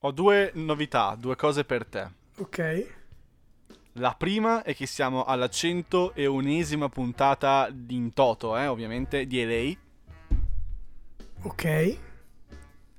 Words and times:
Ho 0.00 0.10
due 0.10 0.50
novità, 0.54 1.16
due 1.18 1.36
cose 1.36 1.64
per 1.64 1.86
te. 1.86 2.06
Ok. 2.36 2.94
La 3.92 4.14
prima 4.14 4.62
è 4.62 4.74
che 4.74 4.84
siamo 4.84 5.24
alla 5.24 5.46
101esima 5.46 6.90
puntata 6.90 7.72
in 7.88 8.12
toto, 8.12 8.58
eh, 8.58 8.66
ovviamente, 8.66 9.26
di 9.26 9.42
LA. 9.42 9.74
Ok. 11.44 11.64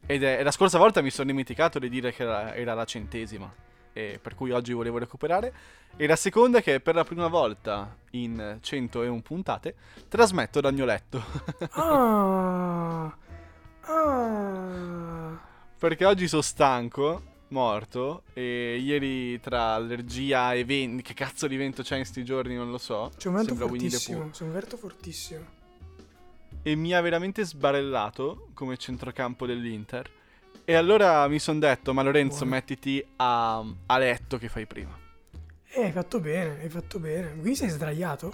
Ed 0.08 0.24
è, 0.24 0.42
la 0.42 0.50
scorsa 0.50 0.80
volta 0.80 1.04
mi 1.04 1.12
sono 1.12 1.28
dimenticato 1.28 1.78
di 1.78 1.88
dire 1.88 2.12
che 2.12 2.24
era, 2.24 2.56
era 2.56 2.74
la 2.74 2.86
centesima, 2.86 3.54
e 3.94 4.18
per 4.20 4.34
cui 4.34 4.50
oggi 4.50 4.74
volevo 4.74 4.98
recuperare. 4.98 5.54
E 5.96 6.08
la 6.08 6.16
seconda 6.16 6.58
è 6.58 6.64
che 6.64 6.80
per 6.80 6.96
la 6.96 7.04
prima 7.04 7.28
volta 7.28 7.96
in 8.12 8.58
101 8.60 9.22
puntate 9.22 9.76
trasmetto 10.08 10.62
dal 10.62 10.74
mio 10.74 10.86
letto. 10.86 11.24
Ah. 11.74 13.16
Ah. 13.82 15.47
Perché 15.80 16.06
oggi 16.06 16.28
sono 16.28 16.42
stanco, 16.42 17.22
morto, 17.50 18.24
e 18.34 18.78
ieri 18.82 19.40
tra 19.40 19.74
allergia 19.74 20.54
e 20.54 20.66
vento, 20.66 21.04
che 21.04 21.14
cazzo 21.14 21.48
di 21.48 21.56
vento 21.56 21.84
c'è 21.84 21.98
in 21.98 22.06
sti 22.06 22.24
giorni 22.24 22.56
non 22.56 22.72
lo 22.72 22.80
so. 22.80 23.12
C'è 23.16 23.28
un 23.28 23.36
vento 23.36 23.50
Sembra 23.50 23.68
fortissimo. 23.68 24.30
C'è 24.32 24.44
un 24.44 24.52
vento 24.54 24.78
fortissimo. 24.78 25.46
E 26.64 26.76
mi 26.76 26.94
ha 26.94 27.02
veramente 27.02 27.46
sbarellato 27.46 28.50
come 28.56 28.76
centrocampo 28.78 29.46
dell'Inter. 29.46 30.10
E 30.66 30.74
allora 30.74 31.28
mi 31.28 31.38
sono 31.38 31.60
detto, 31.60 31.94
ma 31.94 32.02
Lorenzo 32.02 32.40
Buono. 32.40 32.52
mettiti 32.56 33.06
a, 33.18 33.64
a 33.86 33.98
letto 34.00 34.38
che 34.40 34.50
fai 34.50 34.66
prima. 34.66 34.98
Eh, 35.70 35.84
hai 35.84 35.92
fatto 35.92 36.20
bene, 36.20 36.60
hai 36.60 36.70
fatto 36.70 36.98
bene. 36.98 37.34
Quindi 37.34 37.56
sei 37.56 37.70
sdraiato? 37.70 38.34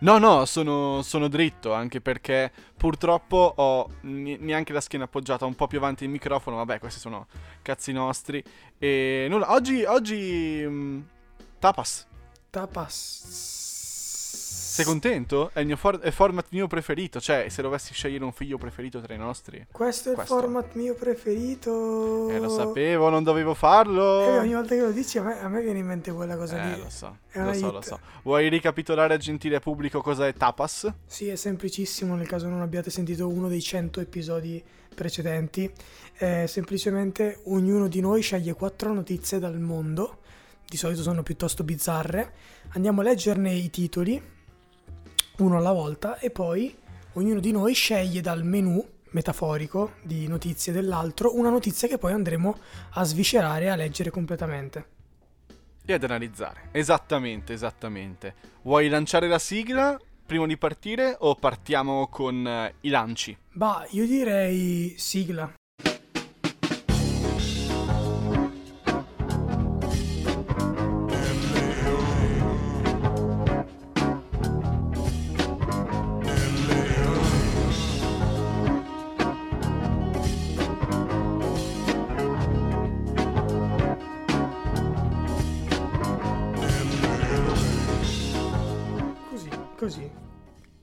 No, 0.00 0.18
no, 0.18 0.44
sono, 0.44 1.00
sono 1.02 1.28
dritto, 1.28 1.72
anche 1.72 2.00
perché 2.00 2.52
purtroppo 2.76 3.54
ho 3.56 3.88
neanche 4.02 4.72
la 4.74 4.80
schiena 4.82 5.04
appoggiata 5.04 5.46
un 5.46 5.54
po' 5.54 5.66
più 5.66 5.78
avanti 5.78 6.04
il 6.04 6.10
microfono. 6.10 6.56
Vabbè, 6.56 6.78
questi 6.78 7.00
sono 7.00 7.26
cazzi 7.62 7.92
nostri. 7.92 8.42
E 8.78 9.26
nulla, 9.30 9.52
oggi, 9.52 9.82
oggi... 9.84 10.62
mm, 10.66 11.00
tapas. 11.58 12.06
Tapas. 12.50 13.73
Sei 14.74 14.84
contento? 14.84 15.50
È 15.52 15.60
il 15.60 15.66
mio 15.66 15.76
for- 15.76 16.00
è 16.00 16.10
format 16.10 16.46
mio 16.50 16.66
preferito. 16.66 17.20
Cioè, 17.20 17.48
se 17.48 17.62
dovessi 17.62 17.94
scegliere 17.94 18.24
un 18.24 18.32
figlio 18.32 18.58
preferito 18.58 19.00
tra 19.00 19.14
i 19.14 19.18
nostri. 19.18 19.64
Questo 19.70 20.10
è 20.10 20.14
Questo. 20.14 20.34
il 20.34 20.40
format 20.40 20.74
mio 20.74 20.94
preferito. 20.94 22.28
Eh, 22.28 22.38
lo 22.40 22.48
sapevo, 22.48 23.08
non 23.08 23.22
dovevo 23.22 23.54
farlo. 23.54 24.24
Eh, 24.26 24.38
ogni 24.38 24.54
volta 24.54 24.74
che 24.74 24.80
lo 24.80 24.90
dici 24.90 25.18
a 25.18 25.22
me, 25.22 25.40
a 25.40 25.48
me 25.48 25.62
viene 25.62 25.78
in 25.78 25.86
mente 25.86 26.10
quella 26.12 26.36
cosa 26.36 26.60
Eh, 26.60 26.74
lì. 26.76 26.82
lo 26.82 26.90
so, 26.90 27.16
lo 27.32 27.52
so, 27.52 27.70
lo 27.70 27.80
so. 27.82 28.00
Vuoi 28.24 28.48
ricapitolare 28.48 29.14
al 29.14 29.20
gentile 29.20 29.60
pubblico 29.60 30.00
cosa 30.02 30.26
è 30.26 30.32
tapas? 30.34 30.92
Sì, 31.06 31.28
è 31.28 31.36
semplicissimo 31.36 32.16
nel 32.16 32.26
caso 32.26 32.48
non 32.48 32.60
abbiate 32.60 32.90
sentito 32.90 33.28
uno 33.28 33.46
dei 33.48 33.62
100 33.62 34.00
episodi 34.00 34.60
precedenti. 34.92 35.70
È 36.14 36.46
semplicemente 36.46 37.40
ognuno 37.44 37.86
di 37.86 38.00
noi 38.00 38.22
sceglie 38.22 38.54
quattro 38.54 38.92
notizie 38.92 39.38
dal 39.38 39.58
mondo, 39.60 40.18
di 40.68 40.76
solito 40.76 41.02
sono 41.02 41.22
piuttosto 41.22 41.62
bizzarre. 41.62 42.32
Andiamo 42.70 43.02
a 43.02 43.04
leggerne 43.04 43.52
i 43.52 43.70
titoli, 43.70 44.20
uno 45.38 45.56
alla 45.56 45.72
volta, 45.72 46.18
e 46.18 46.30
poi 46.30 46.74
ognuno 47.14 47.40
di 47.40 47.52
noi 47.52 47.74
sceglie 47.74 48.20
dal 48.20 48.44
menu 48.44 48.84
metaforico 49.10 49.94
di 50.02 50.26
notizie 50.26 50.72
dell'altro 50.72 51.36
una 51.36 51.50
notizia 51.50 51.88
che 51.88 51.98
poi 51.98 52.12
andremo 52.12 52.58
a 52.90 53.04
sviscerare 53.04 53.64
e 53.64 53.68
a 53.68 53.76
leggere 53.76 54.10
completamente. 54.10 54.86
E 55.84 55.92
ad 55.92 56.04
analizzare. 56.04 56.68
Esattamente, 56.72 57.52
esattamente. 57.52 58.34
Vuoi 58.62 58.88
lanciare 58.88 59.28
la 59.28 59.38
sigla 59.38 60.00
prima 60.26 60.46
di 60.46 60.56
partire 60.56 61.16
o 61.18 61.34
partiamo 61.34 62.08
con 62.08 62.46
eh, 62.46 62.74
i 62.80 62.88
lanci? 62.88 63.36
Bah, 63.52 63.86
io 63.90 64.06
direi 64.06 64.94
sigla. 64.96 65.52
Così, 89.84 90.10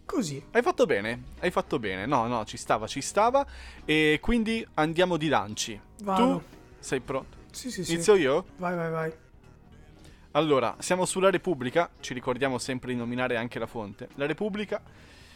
così. 0.05 0.45
Hai 0.51 0.61
fatto 0.61 0.85
bene, 0.85 1.23
hai 1.39 1.49
fatto 1.49 1.79
bene. 1.79 2.05
No, 2.05 2.27
no, 2.27 2.45
ci 2.45 2.55
stava, 2.55 2.85
ci 2.85 3.01
stava. 3.01 3.43
E 3.83 4.19
quindi 4.21 4.63
andiamo 4.75 5.17
di 5.17 5.27
lanci. 5.27 5.79
Vado. 6.03 6.23
Tu 6.23 6.43
sei 6.77 6.99
pronto? 6.99 7.37
Sì, 7.49 7.71
sì, 7.71 7.83
sì. 7.83 7.93
Inizio 7.93 8.13
io? 8.13 8.45
Vai, 8.57 8.75
vai, 8.75 8.91
vai. 8.91 9.11
Allora, 10.33 10.75
siamo 10.77 11.05
sulla 11.05 11.31
Repubblica, 11.31 11.89
ci 11.99 12.13
ricordiamo 12.13 12.59
sempre 12.59 12.91
di 12.93 12.99
nominare 12.99 13.37
anche 13.37 13.57
la 13.57 13.65
fonte. 13.65 14.09
La 14.15 14.27
Repubblica, 14.27 14.79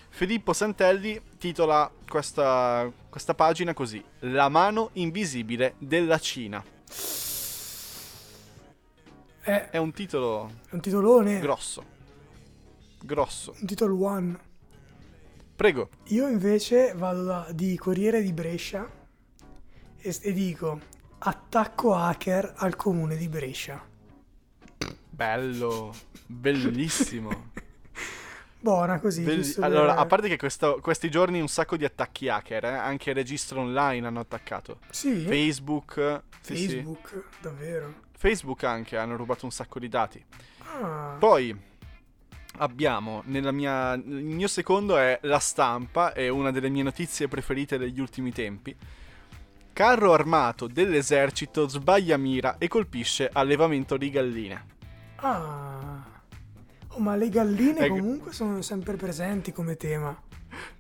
Filippo 0.10 0.54
Santelli 0.54 1.20
titola 1.40 1.92
questa, 2.08 2.88
questa 3.10 3.34
pagina 3.34 3.74
così: 3.74 4.04
La 4.20 4.48
mano 4.48 4.92
invisibile 4.94 5.74
della 5.80 6.20
Cina. 6.20 6.64
È 9.42 9.70
È 9.72 9.78
un 9.78 9.92
titolo 9.92 10.52
un 10.70 10.80
titolone. 10.80 11.40
grosso. 11.40 11.94
Grosso. 13.06 13.56
un 13.60 13.68
titolo 13.68 14.04
one. 14.04 14.40
Prego. 15.56 15.90
Io 16.08 16.28
invece 16.28 16.94
vado 16.96 17.24
da, 17.24 17.48
di 17.54 17.78
Corriere 17.78 18.22
di 18.22 18.34
Brescia 18.34 18.90
e, 19.98 20.18
e 20.22 20.34
dico 20.34 20.80
attacco 21.20 21.96
hacker 21.96 22.54
al 22.58 22.76
comune 22.76 23.16
di 23.16 23.30
Brescia. 23.30 23.82
Bello, 25.10 25.94
bellissimo. 26.26 27.52
Buona 28.60 29.00
così. 29.00 29.22
Belli- 29.24 29.44
giusto 29.44 29.62
per- 29.62 29.70
allora, 29.70 29.96
a 29.96 30.06
parte 30.08 30.28
che 30.28 30.38
questo- 30.38 30.80
questi 30.82 31.10
giorni 31.10 31.40
un 31.40 31.48
sacco 31.48 31.78
di 31.78 31.86
attacchi 31.86 32.28
hacker, 32.28 32.66
eh, 32.66 32.70
anche 32.70 33.14
registro 33.14 33.62
online 33.62 34.08
hanno 34.08 34.20
attaccato. 34.20 34.80
Sì, 34.90 35.24
Facebook, 35.26 36.22
sì, 36.42 36.58
sì. 36.58 36.68
Facebook, 36.70 37.24
davvero. 37.40 37.94
Facebook 38.18 38.64
anche 38.64 38.98
hanno 38.98 39.16
rubato 39.16 39.46
un 39.46 39.52
sacco 39.52 39.78
di 39.80 39.88
dati. 39.88 40.24
Ah, 40.82 41.16
Poi 41.20 41.56
abbiamo 42.58 43.22
nella 43.26 43.52
mia 43.52 43.94
il 43.94 44.02
mio 44.04 44.48
secondo 44.48 44.98
è 44.98 45.20
la 45.24 45.40
stampa, 45.40 46.14
è 46.14 46.28
una 46.28 46.52
delle 46.52 46.70
mie 46.70 46.84
notizie 46.84 47.28
preferite 47.28 47.78
degli 47.78 48.00
ultimi 48.00 48.32
tempi. 48.32 48.76
Carro 49.74 50.14
armato 50.14 50.68
dell'esercito 50.68 51.68
sbaglia 51.68 52.18
mira 52.18 52.58
e 52.58 52.68
colpisce 52.68 53.30
allevamento 53.32 53.98
di 53.98 54.10
galline. 54.10 54.66
ah. 55.18 56.14
Oh, 56.90 57.00
ma 57.00 57.16
le 57.18 57.28
galline 57.28 57.80
Ecco. 57.80 57.96
comunque 57.96 58.32
sono 58.32 58.62
sempre 58.62 58.96
presenti 58.96 59.52
come 59.52 59.76
tema. 59.76 60.18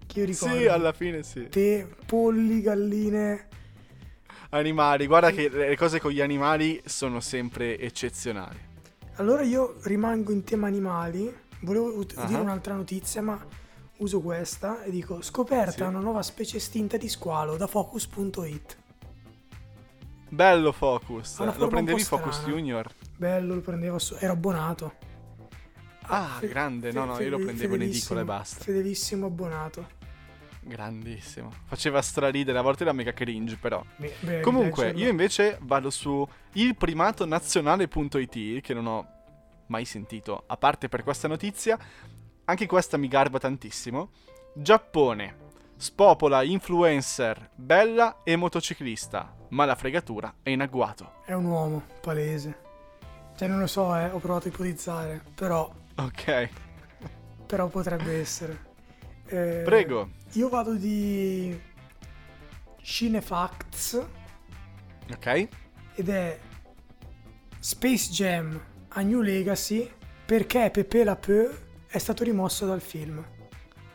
Che 0.07 0.19
io 0.19 0.25
ricordo. 0.25 0.55
Sì, 0.57 0.65
alla 0.67 0.93
fine 0.93 1.23
sì. 1.23 1.49
Te, 1.49 1.85
polli, 2.05 2.61
galline. 2.61 3.47
Animali, 4.51 5.07
guarda 5.07 5.31
che 5.31 5.49
le 5.49 5.75
cose 5.75 5.99
con 5.99 6.11
gli 6.11 6.21
animali 6.21 6.81
sono 6.85 7.19
sempre 7.19 7.77
eccezionali. 7.77 8.57
Allora 9.15 9.41
io 9.41 9.75
rimango 9.83 10.31
in 10.31 10.45
tema 10.45 10.67
animali. 10.67 11.33
Volevo 11.65 11.87
ut- 11.97 12.13
Ah. 12.15 12.25
dire 12.25 12.39
un'altra 12.39 12.75
notizia, 12.75 13.21
ma 13.21 13.37
uso 13.97 14.21
questa 14.21 14.83
e 14.83 14.91
dico: 14.91 15.21
scoperta 15.21 15.71
Sì. 15.71 15.81
una 15.89 15.99
nuova 15.99 16.21
specie 16.21 16.57
estinta 16.57 16.95
di 16.97 17.09
squalo 17.09 17.57
da 17.57 17.67
Focus.it. 17.67 18.77
Bello 20.29 20.71
Focus. 20.71 21.39
Lo 21.39 21.67
prendevi 21.67 22.01
Focus 22.03 22.35
strana. 22.35 22.53
Junior? 22.55 22.87
Bello, 23.17 23.55
lo 23.55 23.61
prendevo, 23.61 23.97
su- 23.99 24.15
ero 24.19 24.33
abbonato. 24.33 24.93
Ah, 26.07 26.37
fe- 26.39 26.47
grande. 26.47 26.91
No, 26.91 27.01
fe- 27.01 27.07
no, 27.07 27.19
io 27.21 27.29
lo 27.31 27.37
prendevo 27.43 27.75
in 27.75 27.81
edicola 27.83 28.21
e 28.21 28.25
basta. 28.25 28.63
Fedelissimo 28.63 29.25
abbonato. 29.27 30.03
Grandissimo. 30.61 31.51
Faceva 31.65 32.01
straridere, 32.01 32.57
a 32.57 32.61
volte 32.61 32.83
era 32.83 32.91
mega 32.91 33.13
cringe, 33.13 33.55
però. 33.57 33.83
Beh, 33.97 34.41
Comunque, 34.41 34.91
io 34.95 35.07
invece 35.09 35.57
vado 35.61 35.90
su 35.91 36.28
ilprimatonazionale.it, 36.53 38.61
che 38.61 38.73
non 38.73 38.87
ho 38.87 39.07
mai 39.67 39.85
sentito, 39.85 40.44
a 40.47 40.58
parte 40.58 40.90
per 40.90 41.03
questa 41.03 41.28
notizia. 41.28 41.78
Anche 42.46 42.66
questa 42.67 42.97
mi 42.97 43.08
garba 43.08 43.40
tantissimo. 43.40 44.12
Giappone. 44.53 45.44
Spopola 45.78 46.41
influencer 46.44 47.50
bella 47.56 48.22
e 48.23 48.35
motociclista, 48.38 49.35
ma 49.50 49.66
la 49.66 49.76
fregatura 49.76 50.34
è 50.41 50.50
in 50.52 50.62
agguato. 50.62 51.16
È 51.26 51.34
un 51.34 51.46
uomo, 51.46 51.84
palese. 52.02 52.64
Cioè, 53.35 53.47
non 53.50 53.59
lo 53.59 53.67
so, 53.67 53.94
eh, 53.97 54.06
ho 54.09 54.20
provato 54.20 54.47
a 54.47 54.52
ipotizzare. 54.52 55.22
Però, 55.35 55.70
Ok, 55.96 56.50
però 57.46 57.67
potrebbe 57.67 58.20
essere. 58.20 58.73
Eh, 59.26 59.64
prego. 59.66 60.12
Io 60.34 60.47
vado 60.50 60.76
di 60.76 61.59
Cinefacts 62.82 64.06
Ok. 65.12 65.47
ed 65.96 66.09
è 66.09 66.40
Space 67.59 68.12
Jam 68.12 68.62
a 68.97 69.01
New 69.01 69.21
Legacy 69.21 69.89
perché 70.25 70.69
Pepe 70.71 71.03
La 71.03 71.15
Peu 71.17 71.53
è 71.87 71.97
stato 71.97 72.23
rimosso 72.23 72.65
dal 72.65 72.79
film. 72.81 73.23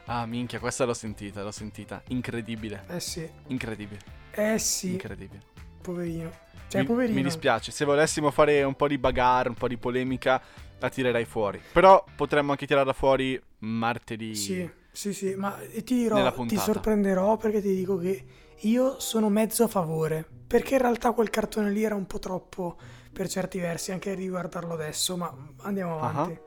Ah, 0.05 0.27
minchia, 0.27 0.59
questa 0.59 0.85
l'ho 0.85 0.95
sentita, 0.95 1.43
l'ho 1.43 1.51
sentita. 1.51 2.03
Incredibile, 2.09 2.85
Eh 2.89 3.01
sì, 3.01 3.29
incredibile, 3.47 4.01
eh 4.33 4.59
sì. 4.59 4.93
incredibile. 4.93 5.41
Poverino. 5.81 6.31
Cioè, 6.69 6.83
mi, 6.83 6.87
poverino. 6.87 7.17
mi 7.17 7.23
dispiace, 7.23 7.73
se 7.73 7.85
volessimo 7.85 8.31
fare 8.31 8.63
un 8.63 8.75
po' 8.75 8.89
di 8.89 8.99
bagarre, 8.99 9.49
un 9.49 9.55
po' 9.55 9.69
di 9.69 9.79
polemica, 9.79 10.41
la 10.79 10.91
tirerei 10.91 11.25
fuori. 11.25 11.61
Però 11.73 12.05
potremmo 12.15 12.51
anche 12.51 12.67
tirarla 12.67 12.93
fuori 12.93 13.41
martedì. 13.61 14.35
Sì, 14.35 14.69
sì, 14.93 15.15
sì, 15.15 15.35
ma 15.35 15.57
ti 15.83 15.95
dirò, 15.95 16.45
ti 16.45 16.59
sorprenderò 16.59 17.39
perché 17.39 17.63
ti 17.63 17.75
dico 17.75 17.97
che 17.97 18.25
io 18.59 19.01
sono 19.01 19.31
mezzo 19.31 19.65
a 19.65 19.69
favore, 19.69 20.27
perché 20.47 20.75
in 20.75 20.83
realtà 20.83 21.13
quel 21.13 21.31
cartone 21.31 21.71
lì 21.71 21.85
era 21.85 21.95
un 21.95 22.07
po' 22.07 22.19
troppo 22.19 22.77
per 23.13 23.29
certi 23.29 23.59
versi, 23.59 23.93
anche 23.93 24.15
riguardarlo 24.15 24.75
adesso, 24.75 25.17
ma 25.17 25.35
andiamo 25.63 25.97
avanti. 25.97 26.39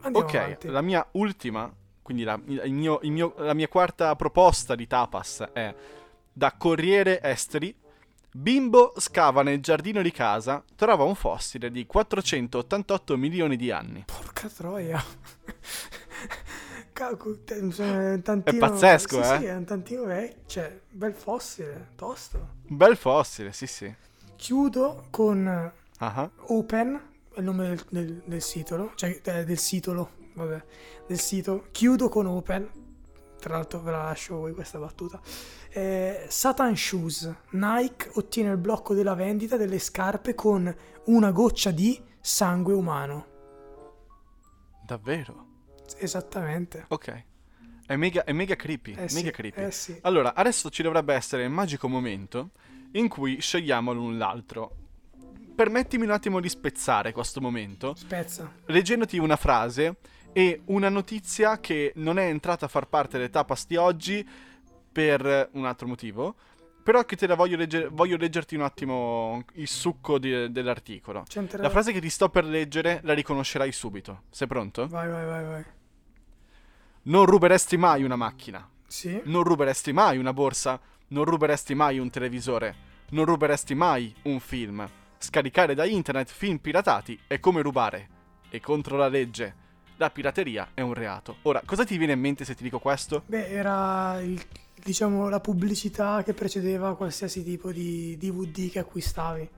Andiamo 0.00 0.26
Ok, 0.26 0.34
avanti. 0.34 0.66
la 0.68 0.80
mia 0.82 1.06
ultima, 1.12 1.72
quindi 2.02 2.24
la, 2.24 2.38
il 2.46 2.72
mio- 2.72 2.98
il 3.02 3.12
mio- 3.12 3.34
la 3.38 3.54
mia 3.54 3.68
quarta 3.68 4.14
proposta 4.16 4.74
di 4.74 4.86
tapas 4.86 5.48
è 5.52 5.74
da 6.32 6.52
Corriere 6.56 7.20
Esteri. 7.22 7.74
Bimbo 8.34 8.94
scava 8.96 9.42
nel 9.42 9.60
giardino 9.60 10.02
di 10.02 10.10
casa, 10.10 10.62
trova 10.74 11.04
un 11.04 11.14
fossile 11.14 11.70
di 11.70 11.86
488 11.86 13.16
milioni 13.16 13.56
di 13.56 13.70
anni. 13.70 14.06
Porca 14.06 14.48
troia. 14.48 15.02
Tantino, 18.22 18.58
pazzesco, 18.58 19.22
sì, 19.22 19.34
eh? 19.34 19.38
Sì, 19.38 19.44
è 19.46 19.54
un 19.54 19.64
tantino 19.64 20.04
vecchio, 20.04 20.42
cioè, 20.46 20.80
bel 20.90 21.14
fossile, 21.14 21.88
tosto. 21.96 22.60
Bel 22.66 22.96
fossile, 22.96 23.52
sì 23.52 23.66
sì. 23.66 23.94
Chiudo 24.42 25.04
con 25.10 25.72
Ah, 25.98 26.30
Open, 26.46 27.00
è 27.32 27.38
il 27.38 27.44
nome 27.44 27.68
del, 27.68 27.84
del, 27.90 28.22
del 28.26 28.42
sito, 28.42 28.90
cioè 28.96 29.20
eh, 29.22 29.44
del 29.44 29.56
sito, 29.56 30.10
vabbè, 30.34 30.64
del 31.06 31.20
sito. 31.20 31.68
Chiudo 31.70 32.08
con 32.08 32.26
Open, 32.26 32.68
tra 33.38 33.54
l'altro 33.54 33.80
ve 33.82 33.92
la 33.92 34.02
lascio 34.02 34.38
voi 34.38 34.52
questa 34.52 34.80
battuta. 34.80 35.20
Eh, 35.68 36.26
Satan 36.28 36.74
Shoes, 36.74 37.32
Nike 37.50 38.10
ottiene 38.14 38.50
il 38.50 38.56
blocco 38.56 38.94
della 38.94 39.14
vendita 39.14 39.56
delle 39.56 39.78
scarpe 39.78 40.34
con 40.34 40.74
una 41.04 41.30
goccia 41.30 41.70
di 41.70 42.02
sangue 42.20 42.74
umano. 42.74 43.26
Davvero? 44.84 45.46
Esattamente. 45.98 46.86
Ok. 46.88 47.24
È 47.86 47.94
mega, 47.94 48.24
è 48.24 48.32
mega 48.32 48.56
creepy. 48.56 48.94
Eh 48.96 49.08
sì, 49.08 49.14
mega 49.14 49.30
creepy. 49.30 49.62
eh 49.62 49.70
sì. 49.70 49.96
Allora, 50.02 50.34
adesso 50.34 50.68
ci 50.68 50.82
dovrebbe 50.82 51.14
essere 51.14 51.44
il 51.44 51.50
magico 51.50 51.86
momento 51.86 52.50
in 52.92 53.08
cui 53.08 53.40
scegliamo 53.40 53.92
l'un 53.92 54.18
l'altro. 54.18 54.76
Permettimi 55.54 56.04
un 56.04 56.10
attimo 56.10 56.40
di 56.40 56.48
spezzare 56.48 57.12
questo 57.12 57.40
momento, 57.40 57.94
Spezza. 57.94 58.50
leggendoti 58.66 59.18
una 59.18 59.36
frase 59.36 59.96
e 60.32 60.62
una 60.66 60.88
notizia 60.88 61.60
che 61.60 61.92
non 61.96 62.18
è 62.18 62.24
entrata 62.26 62.64
a 62.64 62.68
far 62.68 62.88
parte 62.88 63.18
delle 63.18 63.28
tapas 63.30 63.66
di 63.66 63.76
oggi 63.76 64.26
per 64.92 65.50
un 65.52 65.66
altro 65.66 65.86
motivo, 65.86 66.34
però 66.82 67.04
che 67.04 67.16
te 67.16 67.26
la 67.26 67.34
voglio, 67.34 67.56
legge- 67.56 67.88
voglio 67.88 68.16
leggerti 68.16 68.54
un 68.56 68.62
attimo 68.62 69.44
il 69.54 69.68
succo 69.68 70.18
di- 70.18 70.50
dell'articolo. 70.50 71.24
C'entrerà- 71.28 71.62
La 71.62 71.70
frase 71.70 71.92
che 71.92 72.00
ti 72.00 72.08
sto 72.10 72.28
per 72.30 72.44
leggere 72.44 73.00
la 73.04 73.12
riconoscerai 73.12 73.70
subito. 73.72 74.22
Sei 74.30 74.46
pronto? 74.48 74.88
Vai, 74.88 75.08
vai, 75.08 75.24
vai, 75.26 75.44
vai. 75.44 75.64
Non 77.04 77.26
ruberesti 77.26 77.76
mai 77.76 78.02
una 78.02 78.16
macchina. 78.16 78.66
Sì. 78.86 79.20
Non 79.24 79.42
ruberesti 79.42 79.92
mai 79.92 80.18
una 80.18 80.32
borsa, 80.32 80.78
non 81.12 81.24
ruberesti 81.24 81.74
mai 81.74 81.98
un 81.98 82.08
televisore, 82.10 82.74
non 83.10 83.26
ruberesti 83.26 83.74
mai 83.74 84.14
un 84.22 84.40
film. 84.40 84.88
Scaricare 85.18 85.74
da 85.74 85.84
internet 85.84 86.28
film 86.30 86.56
piratati 86.56 87.18
è 87.26 87.38
come 87.38 87.60
rubare. 87.60 88.08
È 88.48 88.58
contro 88.60 88.96
la 88.96 89.08
legge. 89.08 89.60
La 89.96 90.10
pirateria 90.10 90.70
è 90.74 90.80
un 90.80 90.94
reato. 90.94 91.36
Ora, 91.42 91.62
cosa 91.64 91.84
ti 91.84 91.96
viene 91.98 92.14
in 92.14 92.20
mente 92.20 92.44
se 92.44 92.54
ti 92.54 92.62
dico 92.62 92.78
questo? 92.78 93.22
Beh, 93.26 93.46
era 93.48 94.18
il- 94.20 94.42
diciamo 94.82 95.28
la 95.28 95.38
pubblicità 95.38 96.22
che 96.24 96.32
precedeva 96.32 96.96
qualsiasi 96.96 97.44
tipo 97.44 97.70
di 97.70 98.16
DVD 98.18 98.70
che 98.70 98.78
acquistavi. 98.80 99.48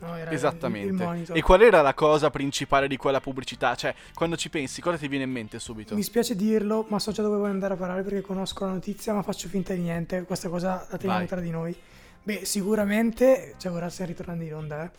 No, 0.00 0.16
era 0.16 0.30
il- 0.30 0.36
Esattamente. 0.36 0.88
Il, 0.88 0.94
monitor. 0.94 1.36
e 1.36 1.42
qual 1.42 1.62
era 1.62 1.80
la 1.80 1.94
cosa 1.94 2.30
principale 2.30 2.88
di 2.88 2.96
quella 2.96 3.20
pubblicità? 3.20 3.74
Cioè, 3.74 3.94
quando 4.12 4.36
ci 4.36 4.50
pensi, 4.50 4.80
cosa 4.80 4.96
ti 4.98 5.08
viene 5.08 5.24
in 5.24 5.30
mente 5.30 5.58
subito? 5.58 5.94
Mi 5.94 6.02
spiace 6.02 6.34
dirlo, 6.36 6.84
ma 6.88 6.98
so 6.98 7.12
già 7.12 7.22
dove 7.22 7.36
vuoi 7.36 7.50
andare 7.50 7.74
a 7.74 7.76
parare 7.76 8.02
perché 8.02 8.20
conosco 8.20 8.64
la 8.64 8.72
notizia, 8.72 9.12
ma 9.14 9.22
faccio 9.22 9.48
finta 9.48 9.72
di 9.72 9.80
niente. 9.80 10.22
Questa 10.24 10.48
cosa 10.48 10.86
la 10.90 10.96
teniamo 10.96 11.20
Vai. 11.20 11.28
tra 11.28 11.40
di 11.40 11.50
noi. 11.50 11.74
Beh, 12.22 12.44
sicuramente, 12.44 13.54
cioè 13.58 13.70
ora 13.72 13.88
stiamo 13.90 14.10
ritornando 14.10 14.44
in 14.44 14.54
onda, 14.54 14.90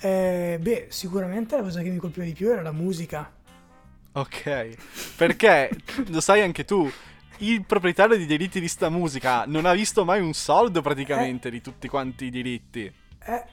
eh. 0.00 0.52
Eh, 0.54 0.58
Beh, 0.58 0.86
sicuramente 0.90 1.56
la 1.56 1.62
cosa 1.62 1.80
che 1.82 1.88
mi 1.88 1.96
colpiva 1.98 2.24
di 2.26 2.32
più 2.32 2.50
era 2.50 2.62
la 2.62 2.72
musica. 2.72 3.30
Ok. 4.12 4.76
Perché, 5.16 5.70
lo 6.08 6.20
sai 6.20 6.42
anche 6.42 6.64
tu, 6.64 6.88
il 7.38 7.64
proprietario 7.64 8.16
di 8.16 8.26
diritti 8.26 8.60
di 8.60 8.68
sta 8.68 8.88
musica 8.88 9.44
non 9.46 9.64
ha 9.66 9.72
visto 9.72 10.04
mai 10.04 10.20
un 10.20 10.32
soldo 10.34 10.82
praticamente 10.82 11.50
di 11.50 11.60
tutti 11.60 11.88
quanti 11.88 12.26
i 12.26 12.30
diritti. 12.30 12.92
Eh, 13.26 13.44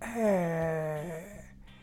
eh, 0.00 1.24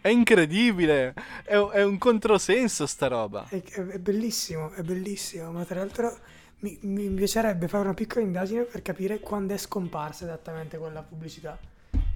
È 0.01 0.07
incredibile, 0.09 1.13
è, 1.43 1.55
è 1.55 1.83
un 1.83 1.97
controsenso 1.99 2.85
sta 2.87 3.07
roba. 3.07 3.45
È, 3.47 3.61
è- 3.63 3.99
bellissimo, 3.99 4.71
è 4.71 4.81
bellissimo, 4.83 5.51
ma 5.51 5.63
tra 5.65 5.79
l'altro 5.79 6.17
mi, 6.59 6.77
mi 6.81 7.09
piacerebbe 7.09 7.67
fare 7.67 7.83
una 7.85 7.93
piccola 7.93 8.25
indagine 8.25 8.63
per 8.63 8.81
capire 8.81 9.19
quando 9.19 9.53
è 9.53 9.57
scomparsa 9.57 10.25
esattamente 10.25 10.77
quella 10.77 11.01
pubblicità. 11.01 11.57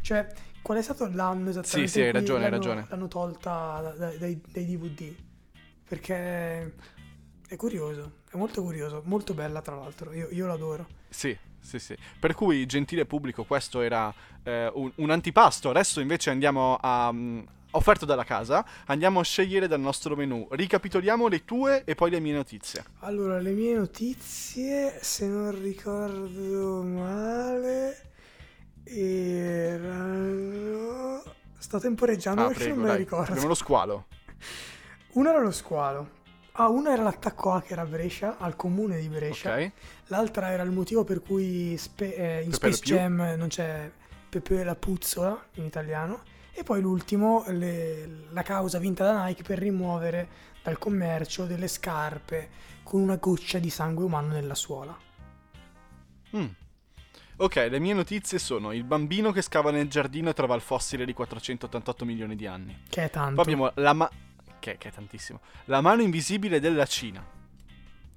Cioè, 0.01 0.27
qual 0.61 0.77
è 0.77 0.81
stato 0.81 1.07
l'anno 1.11 1.49
esattamente 1.49 1.87
Sì, 1.87 1.87
sì, 1.87 2.01
hai 2.01 2.11
ragione, 2.11 2.45
hai 2.45 2.49
l'hanno, 2.49 2.51
ragione. 2.51 2.87
l'hanno 2.87 3.07
tolta 3.07 3.81
da- 3.81 3.91
da- 4.11 4.17
dai, 4.17 4.41
dai 4.51 4.65
DVD? 4.65 5.15
Perché 5.87 6.75
è 7.47 7.55
curioso, 7.57 8.19
è 8.31 8.37
molto 8.37 8.61
curioso, 8.63 9.01
molto 9.05 9.33
bella 9.33 9.61
tra 9.61 9.75
l'altro, 9.75 10.11
io, 10.13 10.29
io 10.31 10.47
l'adoro. 10.47 10.87
Sì, 11.09 11.37
sì, 11.61 11.79
sì. 11.79 11.95
Per 12.19 12.33
cui, 12.33 12.65
gentile 12.65 13.05
pubblico, 13.05 13.43
questo 13.43 13.81
era 13.81 14.13
eh, 14.43 14.69
un, 14.73 14.91
un 14.95 15.09
antipasto. 15.09 15.69
Adesso 15.69 15.99
invece 15.99 16.29
andiamo 16.29 16.77
a... 16.81 17.11
mm, 17.11 17.39
offerto 17.71 18.05
dalla 18.05 18.25
casa, 18.25 18.65
andiamo 18.87 19.21
a 19.21 19.23
scegliere 19.23 19.67
dal 19.67 19.79
nostro 19.79 20.15
menù. 20.15 20.45
Ricapitoliamo 20.49 21.27
le 21.27 21.45
tue 21.45 21.83
e 21.85 21.95
poi 21.95 22.09
le 22.09 22.19
mie 22.19 22.33
notizie. 22.33 22.83
Allora, 22.99 23.39
le 23.39 23.51
mie 23.51 23.75
notizie, 23.75 24.99
se 25.01 25.27
non 25.27 25.57
ricordo 25.61 26.83
male, 26.83 28.11
erano... 28.83 30.19
Sto 31.57 31.79
temporeggiando 31.79 32.41
Ah, 32.41 32.47
perché 32.47 32.63
prego, 32.63 32.75
non 32.75 32.85
me 32.85 32.91
le 32.91 32.97
ricordo. 32.97 33.29
Abbiamo 33.29 33.47
lo 33.47 33.53
squalo. 33.53 34.07
Uno 35.13 35.29
era 35.29 35.39
lo 35.39 35.51
squalo. 35.51 36.09
Ah, 36.61 36.69
uno 36.69 36.91
era 36.91 37.01
l'attacco 37.01 37.53
hacker 37.53 37.79
a 37.79 37.85
Brescia, 37.87 38.37
al 38.37 38.55
comune 38.55 38.99
di 38.99 39.07
Brescia. 39.07 39.55
Ok. 39.55 39.71
L'altra 40.07 40.51
era 40.51 40.61
il 40.61 40.69
motivo 40.69 41.03
per 41.03 41.23
cui 41.23 41.75
spe- 41.75 42.13
eh, 42.13 42.43
in 42.43 42.51
Pepe 42.51 42.73
Space. 42.73 42.83
Jam 42.83 43.15
non 43.35 43.47
c'è 43.47 43.89
Pepe 44.29 44.63
la 44.63 44.75
puzzola 44.75 45.43
in 45.53 45.63
italiano. 45.63 46.21
E 46.53 46.61
poi 46.61 46.79
l'ultimo, 46.79 47.43
le- 47.47 48.27
la 48.29 48.43
causa 48.43 48.77
vinta 48.77 49.03
da 49.05 49.25
Nike 49.25 49.41
per 49.41 49.57
rimuovere 49.57 50.27
dal 50.61 50.77
commercio 50.77 51.45
delle 51.45 51.67
scarpe 51.67 52.49
con 52.83 53.01
una 53.01 53.15
goccia 53.15 53.57
di 53.57 53.71
sangue 53.71 54.03
umano 54.03 54.27
nella 54.27 54.53
suola. 54.53 54.95
Mm. 56.37 56.45
Ok, 57.37 57.55
le 57.71 57.79
mie 57.79 57.95
notizie 57.95 58.37
sono 58.37 58.71
il 58.71 58.83
bambino 58.83 59.31
che 59.31 59.41
scava 59.41 59.71
nel 59.71 59.89
giardino 59.89 60.29
e 60.29 60.33
trova 60.33 60.53
il 60.53 60.61
fossile 60.61 61.05
di 61.05 61.13
488 61.13 62.05
milioni 62.05 62.35
di 62.35 62.45
anni. 62.45 62.83
Che 62.87 63.05
è 63.05 63.09
tanto. 63.09 63.41
Poi 63.41 63.51
abbiamo 63.51 63.71
la 63.75 63.93
ma... 63.93 64.07
Che, 64.61 64.77
che 64.77 64.89
è 64.89 64.91
tantissimo. 64.91 65.41
La 65.65 65.81
mano 65.81 66.03
invisibile 66.03 66.59
della 66.59 66.85
Cina. 66.85 67.25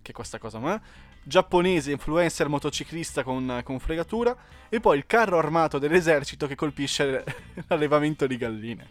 Che 0.02 0.10
è 0.10 0.14
questa 0.14 0.38
cosa, 0.38 0.58
ma... 0.58 0.80
Giapponese 1.26 1.90
influencer 1.90 2.48
motociclista 2.48 3.22
con, 3.22 3.62
con 3.64 3.78
fregatura. 3.80 4.36
E 4.68 4.78
poi 4.78 4.98
il 4.98 5.06
carro 5.06 5.38
armato 5.38 5.78
dell'esercito 5.78 6.46
che 6.46 6.54
colpisce 6.54 7.24
l'allevamento 7.68 8.26
di 8.26 8.36
galline. 8.36 8.88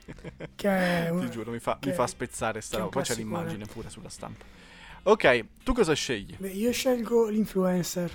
Che 0.55 0.67
è 1.05 1.09
un- 1.13 1.19
Ti 1.21 1.29
giuro, 1.29 1.51
mi 1.51 1.59
fa, 1.59 1.77
mi 1.83 1.91
fa 1.91 2.07
spezzare 2.07 2.59
sta 2.59 2.79
roba. 2.79 2.89
Poi 2.89 3.03
c'è 3.03 3.13
l'immagine 3.15 3.65
pure 3.65 3.91
sulla 3.91 4.09
stampa. 4.09 4.43
Ok, 5.03 5.45
tu 5.63 5.73
cosa 5.73 5.93
scegli? 5.93 6.35
Beh, 6.35 6.49
io 6.49 6.71
scelgo 6.71 7.27
l'influencer. 7.29 8.11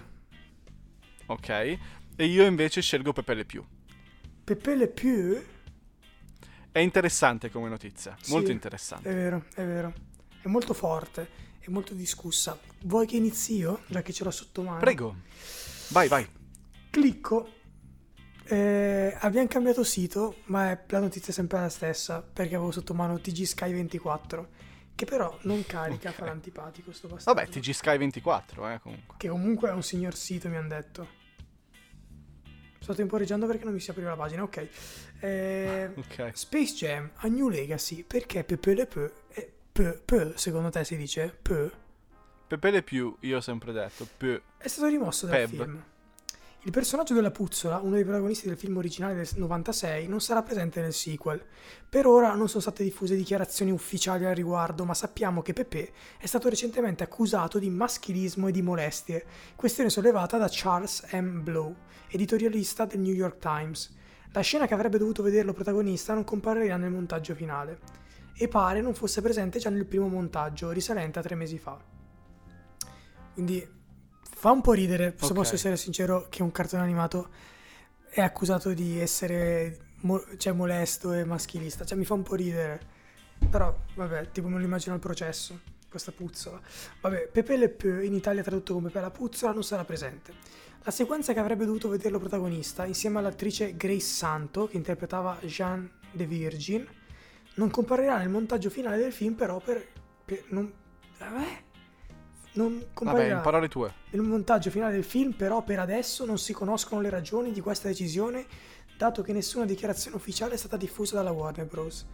Ok. 1.26 1.48
E 1.50 2.24
io 2.24 2.44
invece 2.44 2.82
scelgo 2.82 3.12
Pepe 3.12 3.34
Le 3.34 3.44
Pew. 3.44 3.64
Pepe 4.42 4.74
Le 4.74 4.88
Pew 4.88 5.40
È 6.70 6.78
interessante 6.80 7.50
come 7.50 7.68
notizia. 7.68 8.16
Sì. 8.20 8.30
Molto 8.32 8.50
interessante. 8.50 9.10
È 9.10 9.14
vero, 9.14 9.44
è 9.54 9.64
vero. 9.64 9.92
È 10.42 10.48
molto 10.48 10.74
forte, 10.74 11.28
è 11.58 11.68
molto 11.70 11.94
discussa. 11.94 12.58
Vuoi 12.82 13.06
che 13.06 13.16
inizi 13.16 13.56
io? 13.56 13.82
Già 13.86 14.02
che 14.02 14.12
ce 14.12 14.24
l'ho 14.24 14.30
sotto 14.30 14.62
mano. 14.62 14.78
Prego. 14.78 15.16
Vai, 15.88 16.08
vai. 16.08 16.28
Clicco. 16.90 17.52
Eh, 18.44 19.14
abbiamo 19.20 19.46
cambiato 19.48 19.84
sito, 19.84 20.36
ma 20.46 20.70
è- 20.70 20.84
la 20.88 21.00
notizia 21.00 21.28
è 21.28 21.32
sempre 21.32 21.60
la 21.60 21.68
stessa, 21.68 22.22
perché 22.22 22.54
avevo 22.54 22.70
sotto 22.70 22.94
mano 22.94 23.18
TG 23.20 23.42
Sky 23.42 23.72
24, 23.72 24.48
che 24.94 25.04
però 25.04 25.36
non 25.42 25.64
carica, 25.66 26.08
Ok. 26.10 26.14
fa 26.14 26.24
l'antipatico 26.24 26.92
sto 26.92 27.08
bastardo. 27.08 27.40
Vabbè, 27.40 27.52
TG 27.52 27.70
Sky 27.72 27.98
24, 27.98 28.68
eh, 28.70 28.80
comunque. 28.80 29.16
Che 29.18 29.28
comunque 29.28 29.68
è 29.68 29.72
un 29.72 29.82
signor 29.82 30.14
sito, 30.14 30.48
mi 30.48 30.56
hanno 30.56 30.68
detto. 30.68 31.08
Sto 32.88 32.96
temporeggiando 32.96 33.46
perché 33.46 33.64
non 33.64 33.74
mi 33.74 33.80
si 33.80 33.90
apriva 33.90 34.08
la 34.08 34.16
pagina, 34.16 34.42
ok. 34.44 34.68
Eh, 35.20 35.90
Ok. 35.94 36.30
Space 36.32 36.72
Jam 36.74 37.10
a 37.16 37.26
New 37.28 37.50
Legacy, 37.50 38.02
perché 38.02 38.44
Pepe 38.44 38.72
Le 38.72 38.86
Peu, 38.86 39.12
è 39.28 39.46
Peu, 39.70 40.00
Peu, 40.02 40.32
secondo 40.36 40.70
te 40.70 40.84
si 40.84 40.96
dice? 40.96 41.36
Peu, 41.42 41.70
Pepe 42.46 42.70
Le 42.70 42.82
Pew, 42.82 43.14
io 43.20 43.36
ho 43.36 43.40
sempre 43.42 43.72
detto, 43.72 44.08
Pew. 44.16 44.40
è 44.56 44.68
stato 44.68 44.86
rimosso 44.86 45.26
dal 45.26 45.36
Peb. 45.36 45.48
film. 45.50 45.84
Il 46.62 46.72
personaggio 46.72 47.14
della 47.14 47.30
puzzola, 47.30 47.78
uno 47.78 47.94
dei 47.94 48.02
protagonisti 48.02 48.48
del 48.48 48.56
film 48.56 48.76
originale 48.78 49.14
del 49.14 49.28
96, 49.36 50.08
non 50.08 50.20
sarà 50.20 50.42
presente 50.42 50.80
nel 50.80 50.92
sequel. 50.92 51.40
Per 51.88 52.04
ora 52.04 52.34
non 52.34 52.48
sono 52.48 52.60
state 52.60 52.82
diffuse 52.82 53.14
dichiarazioni 53.14 53.70
ufficiali 53.70 54.24
al 54.24 54.34
riguardo, 54.34 54.84
ma 54.84 54.92
sappiamo 54.92 55.40
che 55.40 55.52
Pepe 55.52 55.92
è 56.18 56.26
stato 56.26 56.48
recentemente 56.48 57.04
accusato 57.04 57.60
di 57.60 57.70
maschilismo 57.70 58.48
e 58.48 58.52
di 58.52 58.60
molestie, 58.60 59.24
questione 59.54 59.88
sollevata 59.88 60.36
da 60.36 60.48
Charles 60.50 61.06
M. 61.12 61.42
Blow, 61.44 61.76
editorialista 62.08 62.86
del 62.86 63.00
New 63.00 63.14
York 63.14 63.38
Times. 63.38 63.94
La 64.32 64.40
scena 64.40 64.66
che 64.66 64.74
avrebbe 64.74 64.98
dovuto 64.98 65.22
vederlo 65.22 65.52
protagonista 65.52 66.12
non 66.12 66.24
comparirà 66.24 66.76
nel 66.76 66.90
montaggio 66.90 67.36
finale 67.36 67.78
e 68.36 68.48
pare 68.48 68.80
non 68.80 68.94
fosse 68.94 69.22
presente 69.22 69.60
già 69.60 69.70
nel 69.70 69.86
primo 69.86 70.08
montaggio, 70.08 70.72
risalente 70.72 71.20
a 71.20 71.22
tre 71.22 71.36
mesi 71.36 71.56
fa. 71.56 71.78
Quindi 73.32 73.76
Fa 74.38 74.52
un 74.52 74.60
po' 74.60 74.72
ridere, 74.72 75.16
se 75.18 75.32
posso 75.32 75.56
essere 75.56 75.76
sincero, 75.76 76.26
che 76.28 76.44
un 76.44 76.52
cartone 76.52 76.84
animato 76.84 77.30
è 78.08 78.20
accusato 78.20 78.72
di 78.72 79.00
essere 79.00 79.78
mo- 80.02 80.24
cioè, 80.36 80.52
molesto 80.52 81.12
e 81.12 81.24
maschilista. 81.24 81.84
Cioè, 81.84 81.98
mi 81.98 82.04
fa 82.04 82.14
un 82.14 82.22
po' 82.22 82.36
ridere. 82.36 82.80
Però, 83.50 83.76
vabbè, 83.96 84.30
tipo 84.30 84.46
me 84.46 84.58
lo 84.58 84.64
immagino 84.64 84.94
al 84.94 85.00
processo, 85.00 85.58
questa 85.90 86.12
puzzola. 86.12 86.60
Vabbè, 87.00 87.30
Pepe 87.32 87.56
Le 87.56 87.68
Pew, 87.68 88.00
in 88.00 88.14
Italia 88.14 88.44
tradotto 88.44 88.74
come 88.74 88.90
Pepe 88.90 89.00
la 89.00 89.10
puzzola, 89.10 89.52
non 89.52 89.64
sarà 89.64 89.84
presente. 89.84 90.32
La 90.84 90.92
sequenza 90.92 91.32
che 91.32 91.40
avrebbe 91.40 91.64
dovuto 91.64 91.88
vederlo 91.88 92.20
protagonista, 92.20 92.86
insieme 92.86 93.18
all'attrice 93.18 93.76
Grace 93.76 93.98
Santo, 93.98 94.68
che 94.68 94.76
interpretava 94.76 95.36
Jeanne 95.42 95.94
de 96.12 96.26
Virgin, 96.26 96.86
non 97.54 97.70
comparirà 97.70 98.18
nel 98.18 98.28
montaggio 98.28 98.70
finale 98.70 98.98
del 98.98 99.12
film, 99.12 99.34
però 99.34 99.58
per... 99.58 99.84
per 100.24 100.44
non... 100.50 100.72
Eh? 101.18 101.66
Non 102.52 102.72
Vabbè, 102.78 102.86
comparirà. 102.92 103.38
parole 103.38 103.68
tue. 103.68 103.92
Nel 104.10 104.22
montaggio 104.22 104.70
finale 104.70 104.92
del 104.92 105.04
film, 105.04 105.32
però, 105.32 105.62
per 105.62 105.78
adesso 105.78 106.24
non 106.24 106.38
si 106.38 106.52
conoscono 106.52 107.00
le 107.00 107.10
ragioni 107.10 107.52
di 107.52 107.60
questa 107.60 107.88
decisione, 107.88 108.46
dato 108.96 109.22
che 109.22 109.32
nessuna 109.32 109.64
dichiarazione 109.64 110.16
ufficiale 110.16 110.54
è 110.54 110.56
stata 110.56 110.76
diffusa 110.76 111.16
dalla 111.16 111.30
Warner 111.30 111.66
Bros. 111.66 112.04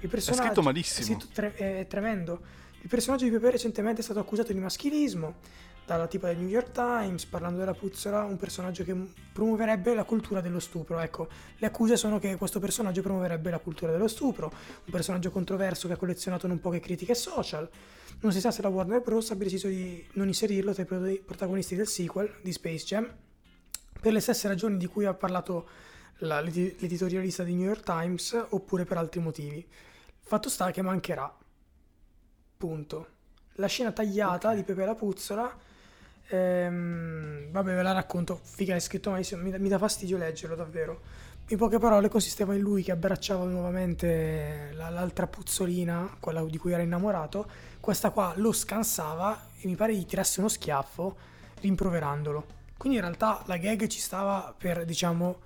Il 0.00 0.08
personaggio 0.08 0.44
scritto 0.44 0.62
malissimo. 0.62 1.18
Tu- 1.18 1.28
tre- 1.32 1.54
è 1.54 1.86
tremendo. 1.86 2.40
Il 2.80 2.88
personaggio 2.88 3.24
di 3.24 3.30
Pepe 3.30 3.50
recentemente 3.50 4.00
è 4.00 4.04
stato 4.04 4.20
accusato 4.20 4.52
di 4.54 4.58
maschilismo 4.58 5.34
dalla 5.84 6.06
tipa 6.06 6.28
del 6.28 6.38
New 6.38 6.48
York 6.48 6.70
Times, 6.70 7.26
parlando 7.26 7.58
della 7.58 7.74
puzzola, 7.74 8.22
un 8.22 8.36
personaggio 8.36 8.84
che 8.84 8.96
promuoverebbe 9.32 9.92
la 9.92 10.04
cultura 10.04 10.40
dello 10.40 10.60
stupro. 10.60 11.00
Ecco, 11.00 11.28
le 11.58 11.66
accuse 11.66 11.96
sono 11.96 12.18
che 12.18 12.36
questo 12.36 12.60
personaggio 12.60 13.02
promuoverebbe 13.02 13.50
la 13.50 13.58
cultura 13.58 13.92
dello 13.92 14.08
stupro, 14.08 14.46
un 14.46 14.90
personaggio 14.90 15.30
controverso 15.30 15.88
che 15.88 15.94
ha 15.94 15.96
collezionato 15.96 16.46
non 16.46 16.60
poche 16.60 16.80
critiche 16.80 17.14
social. 17.14 17.68
Non 18.22 18.32
si 18.32 18.40
sa 18.40 18.50
se 18.50 18.60
la 18.60 18.68
Warner 18.68 19.00
Bros. 19.00 19.30
abbia 19.30 19.44
deciso 19.44 19.68
di 19.68 20.06
non 20.14 20.26
inserirlo 20.26 20.74
tra 20.74 20.82
i 20.82 20.86
pro- 20.86 21.18
protagonisti 21.24 21.74
del 21.74 21.86
sequel 21.86 22.30
di 22.42 22.52
Space 22.52 22.84
Jam, 22.84 23.10
per 24.00 24.12
le 24.12 24.20
stesse 24.20 24.46
ragioni 24.46 24.76
di 24.76 24.86
cui 24.86 25.06
ha 25.06 25.14
parlato 25.14 25.68
la- 26.18 26.40
l'edi- 26.40 26.76
l'editorialista 26.80 27.42
di 27.44 27.54
New 27.54 27.66
York 27.66 27.82
Times, 27.82 28.46
oppure 28.50 28.84
per 28.84 28.98
altri 28.98 29.20
motivi. 29.20 29.66
Fatto 30.20 30.48
sta 30.50 30.70
che 30.70 30.82
mancherà. 30.82 31.34
Punto. 32.56 33.06
La 33.54 33.66
scena 33.66 33.90
tagliata 33.92 34.50
Ok. 34.50 34.54
di 34.56 34.62
Pepe 34.64 34.84
la 34.84 34.94
Puzzola. 34.94 35.58
ehm, 36.32 37.50
vabbè, 37.50 37.74
ve 37.74 37.82
la 37.82 37.90
racconto. 37.92 38.38
Figa, 38.40 38.76
è 38.76 38.78
scritto 38.80 39.10
malissimo. 39.10 39.42
Mi, 39.42 39.52
mi 39.58 39.68
dà 39.68 39.78
fastidio 39.78 40.16
leggerlo, 40.16 40.54
davvero. 40.54 41.00
In 41.50 41.56
poche 41.56 41.78
parole, 41.78 42.08
consisteva 42.08 42.54
in 42.54 42.60
lui 42.60 42.84
che 42.84 42.92
abbracciava 42.92 43.44
nuovamente 43.44 44.70
la- 44.74 44.88
l'altra 44.88 45.26
puzzolina, 45.26 46.16
quella 46.20 46.44
di 46.44 46.56
cui 46.58 46.72
era 46.72 46.80
innamorato. 46.80 47.50
Questa 47.80 48.10
qua 48.10 48.34
lo 48.36 48.52
scansava 48.52 49.48
e 49.58 49.66
mi 49.66 49.74
pare 49.74 49.96
gli 49.96 50.06
tirasse 50.06 50.38
uno 50.38 50.48
schiaffo, 50.48 51.16
rimproverandolo. 51.60 52.46
Quindi 52.76 52.98
in 52.98 53.04
realtà 53.04 53.42
la 53.46 53.56
gag 53.56 53.88
ci 53.88 53.98
stava 53.98 54.54
per, 54.56 54.84
diciamo, 54.84 55.40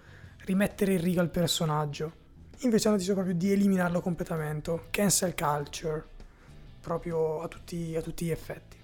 rimettere 0.45 0.93
in 0.93 1.01
riga 1.01 1.23
il 1.23 1.31
personaggio. 1.31 2.13
Invece 2.59 2.89
hanno 2.89 2.99
deciso 2.99 3.15
proprio 3.15 3.35
di 3.35 3.51
eliminarlo 3.53 4.03
completamente. 4.03 4.89
Cancel 4.91 5.35
culture. 5.35 6.05
Proprio 6.83 7.41
a 7.41 7.49
tutti, 7.49 7.97
a 7.97 8.03
tutti 8.03 8.27
gli 8.27 8.31
effetti. 8.31 8.77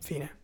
Fine. 0.00 0.38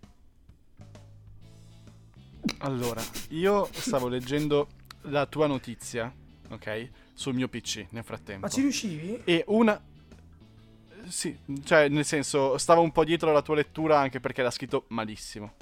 Allora, 2.58 3.02
io 3.30 3.68
stavo 3.72 4.06
leggendo 4.06 4.68
la 5.02 5.26
tua 5.26 5.46
notizia, 5.46 6.12
ok? 6.50 6.88
Sul 7.14 7.34
mio 7.34 7.48
PC 7.48 7.86
nel 7.90 8.04
frattempo. 8.04 8.46
Ma 8.46 8.52
ci 8.52 8.60
riuscivi? 8.62 9.20
E 9.24 9.44
una... 9.48 9.80
Sì, 11.08 11.36
cioè 11.64 11.88
nel 11.88 12.04
senso, 12.04 12.56
stavo 12.58 12.80
un 12.80 12.92
po' 12.92 13.04
dietro 13.04 13.30
alla 13.30 13.42
tua 13.42 13.56
lettura 13.56 13.98
anche 13.98 14.20
perché 14.20 14.42
l'ha 14.42 14.50
scritto 14.50 14.84
malissimo. 14.88 15.52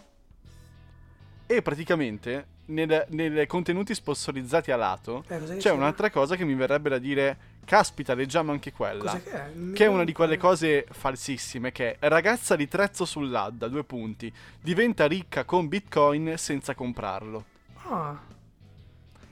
E 1.47 1.63
praticamente 1.63 2.47
nel- 2.67 3.07
nei 3.09 3.47
contenuti 3.47 3.95
sponsorizzati 3.95 4.71
a 4.71 4.77
lato 4.77 5.25
Eh, 5.27 5.39
c'è 5.39 5.55
diceva? 5.55 5.75
un'altra 5.77 6.11
cosa 6.11 6.37
che 6.37 6.45
mi 6.45 6.55
verrebbe 6.55 6.89
da 6.91 6.99
dire, 6.99 7.37
caspita, 7.65 8.15
leggiamo 8.15 8.53
anche 8.53 8.71
quella. 8.73 9.01
Cosa 9.01 9.21
che 9.21 9.31
è? 9.33 9.51
Mi 9.55 9.73
Che 9.73 9.85
è 9.85 9.89
una 9.89 10.05
di 10.05 10.13
quelle 10.13 10.37
cose 10.37 10.87
falsissime 10.91 11.73
che 11.73 11.97
è 11.99 12.09
ragazza 12.09 12.55
di 12.55 12.69
trezzo 12.69 13.05
sull'Adda, 13.05 13.67
due 13.67 13.83
punti, 13.83 14.33
diventa 14.61 15.07
ricca 15.07 15.45
con 15.45 15.67
Bitcoin 15.67 16.35
senza 16.37 16.75
comprarlo. 16.77 17.45
Ah. 17.89 18.21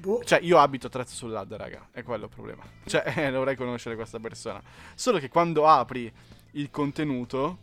Boh. 0.08 0.24
Cioè, 0.24 0.38
io 0.40 0.58
abito 0.58 0.88
trezzo 0.88 1.14
sull'Adda, 1.14 1.58
raga, 1.58 1.88
è 1.90 2.02
quello 2.02 2.24
il 2.24 2.30
problema. 2.30 2.62
Cioè, 2.86 3.02
eh, 3.14 3.30
dovrei 3.30 3.56
conoscere 3.56 3.94
questa 3.94 4.18
persona. 4.18 4.58
Solo 4.94 5.18
che 5.18 5.28
quando 5.28 5.66
apri 5.66 6.10
il 6.52 6.70
contenuto 6.70 7.58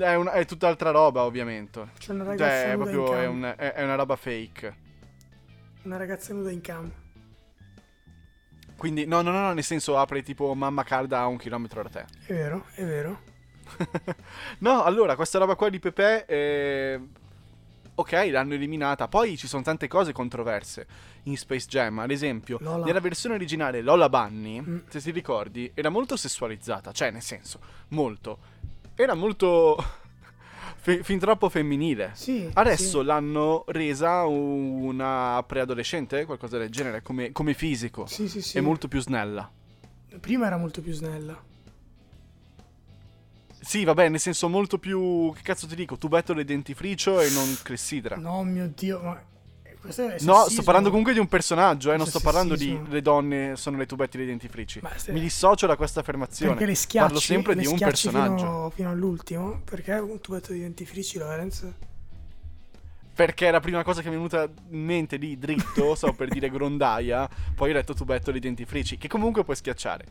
è, 0.00 0.12
una- 0.14 0.32
è 0.32 0.44
tutt'altra 0.44 0.90
roba, 0.90 1.22
ovviamente. 1.22 1.90
C'è 1.98 2.10
una 2.12 2.24
Cioè, 2.24 2.36
ragazza 2.36 2.62
è 2.64 2.74
nuda 2.76 2.90
in 2.90 2.96
proprio 2.96 3.16
è, 3.16 3.22
cam. 3.24 3.34
un- 3.36 3.54
è- 3.56 3.72
è 3.74 3.82
una 3.84 3.94
roba 3.94 4.16
fake. 4.16 4.76
Una 5.82 5.96
ragazza 5.96 6.34
nuda 6.34 6.50
in 6.50 6.60
cam. 6.60 6.92
Quindi, 8.76 9.06
no, 9.06 9.22
no, 9.22 9.30
no, 9.30 9.52
nel 9.52 9.62
senso 9.62 9.96
apri 9.96 10.24
tipo 10.24 10.52
mamma 10.52 10.82
calda 10.82 11.20
a 11.20 11.26
un 11.28 11.36
chilometro 11.36 11.80
da 11.84 11.88
te. 11.88 12.04
È 12.26 12.32
vero, 12.34 12.64
è 12.74 12.84
vero. 12.84 13.20
no, 14.58 14.82
allora, 14.82 15.14
questa 15.14 15.38
roba 15.38 15.54
qua 15.54 15.68
di 15.68 15.78
Pepe, 15.78 16.24
eh, 16.26 17.00
ok, 17.96 18.28
l'hanno 18.30 18.54
eliminata. 18.54 19.08
Poi 19.08 19.36
ci 19.36 19.46
sono 19.48 19.62
tante 19.62 19.88
cose 19.88 20.12
controverse 20.12 20.86
in 21.24 21.36
Space 21.36 21.66
Jam. 21.68 21.98
Ad 21.98 22.10
esempio, 22.10 22.58
Lola. 22.60 22.84
nella 22.84 23.00
versione 23.00 23.34
originale 23.34 23.80
Lola 23.82 24.08
Bunny, 24.08 24.60
Mm. 24.60 24.78
se 24.88 25.00
ti 25.00 25.10
ricordi, 25.10 25.70
era 25.74 25.88
molto 25.88 26.16
sessualizzata. 26.16 26.92
Cioè, 26.92 27.10
nel 27.10 27.22
senso, 27.22 27.58
molto. 27.88 28.38
Era 28.94 29.14
molto... 29.14 29.76
fe- 30.76 31.02
fin 31.02 31.18
troppo 31.18 31.48
femminile. 31.48 32.10
Sì. 32.14 32.48
Adesso 32.52 33.00
sì. 33.00 33.04
l'hanno 33.04 33.64
resa 33.68 34.24
una 34.24 35.42
preadolescente, 35.46 36.24
qualcosa 36.24 36.58
del 36.58 36.70
genere, 36.70 37.02
come, 37.02 37.32
come 37.32 37.54
fisico. 37.54 38.06
Sì, 38.06 38.28
sì, 38.28 38.40
sì. 38.40 38.58
È 38.58 38.60
molto 38.60 38.88
più 38.88 39.00
snella. 39.00 39.50
Prima 40.20 40.46
era 40.46 40.56
molto 40.56 40.80
più 40.80 40.92
snella. 40.92 41.38
Sì, 43.66 43.84
vabbè, 43.84 44.08
nel 44.08 44.20
senso 44.20 44.48
molto 44.48 44.78
più. 44.78 45.32
Che 45.34 45.42
cazzo 45.42 45.66
ti 45.66 45.74
dico? 45.74 45.98
Tubetto 45.98 46.32
del 46.32 46.44
dentifricio 46.44 47.20
e 47.20 47.30
non 47.30 47.56
clessidra. 47.62 48.16
No, 48.16 48.44
mio 48.44 48.70
Dio, 48.74 49.00
ma... 49.00 49.20
No, 50.20 50.48
sto 50.48 50.62
parlando 50.62 50.88
comunque 50.88 51.12
di 51.12 51.20
un 51.20 51.28
personaggio, 51.28 51.92
eh, 51.92 51.96
non 51.96 52.06
sto 52.06 52.18
parlando 52.18 52.56
di 52.56 52.76
le 52.88 53.02
donne 53.02 53.54
sono 53.54 53.76
le 53.76 53.86
tubette 53.86 54.18
dei 54.18 54.26
dentifrici. 54.26 54.80
Se- 54.96 55.12
Mi 55.12 55.20
dissocio 55.20 55.66
da 55.68 55.76
questa 55.76 56.00
affermazione. 56.00 56.52
Perché 56.52 56.66
le 56.66 56.74
schiacci, 56.74 57.06
Parlo 57.06 57.20
sempre 57.20 57.54
le 57.54 57.60
di 57.60 57.66
un 57.68 57.78
personaggio. 57.78 58.36
Fino, 58.36 58.70
fino 58.70 58.90
all'ultimo. 58.90 59.60
Perché 59.64 59.92
un 59.92 60.20
tubetto 60.20 60.52
di 60.52 60.60
dentifrici, 60.60 61.18
Lorenz? 61.18 61.64
Perché 63.16 63.50
la 63.50 63.60
prima 63.60 63.82
cosa 63.82 64.02
che 64.02 64.10
mi 64.10 64.14
è 64.14 64.16
venuta 64.18 64.42
in 64.42 64.84
mente 64.84 65.16
lì 65.16 65.38
dritto, 65.38 65.94
stavo 65.96 66.12
per 66.12 66.28
dire 66.28 66.50
grondaia, 66.50 67.26
poi 67.54 67.70
ho 67.70 67.72
detto 67.72 67.94
tubetto 67.94 68.30
dei 68.30 68.40
dentifrici, 68.40 68.98
che 68.98 69.08
comunque 69.08 69.42
puoi 69.42 69.56
schiacciare. 69.56 70.04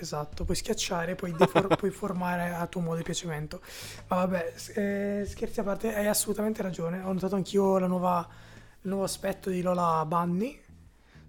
Esatto, 0.00 0.44
puoi 0.44 0.56
schiacciare, 0.56 1.14
puoi, 1.14 1.32
defor- 1.32 1.76
puoi 1.78 1.92
formare 1.92 2.52
a 2.52 2.66
tuo 2.66 2.80
modo 2.80 2.96
di 2.96 3.04
piacimento. 3.04 3.60
Ma 4.08 4.16
vabbè, 4.16 4.52
eh, 4.74 5.26
scherzi 5.28 5.60
a 5.60 5.62
parte, 5.62 5.94
hai 5.94 6.08
assolutamente 6.08 6.60
ragione. 6.60 7.00
Ho 7.02 7.12
notato 7.12 7.36
anch'io 7.36 7.78
la 7.78 7.86
nuova, 7.86 8.26
il 8.80 8.88
nuovo 8.88 9.04
aspetto 9.04 9.48
di 9.48 9.62
Lola 9.62 10.04
Bunny. 10.04 10.60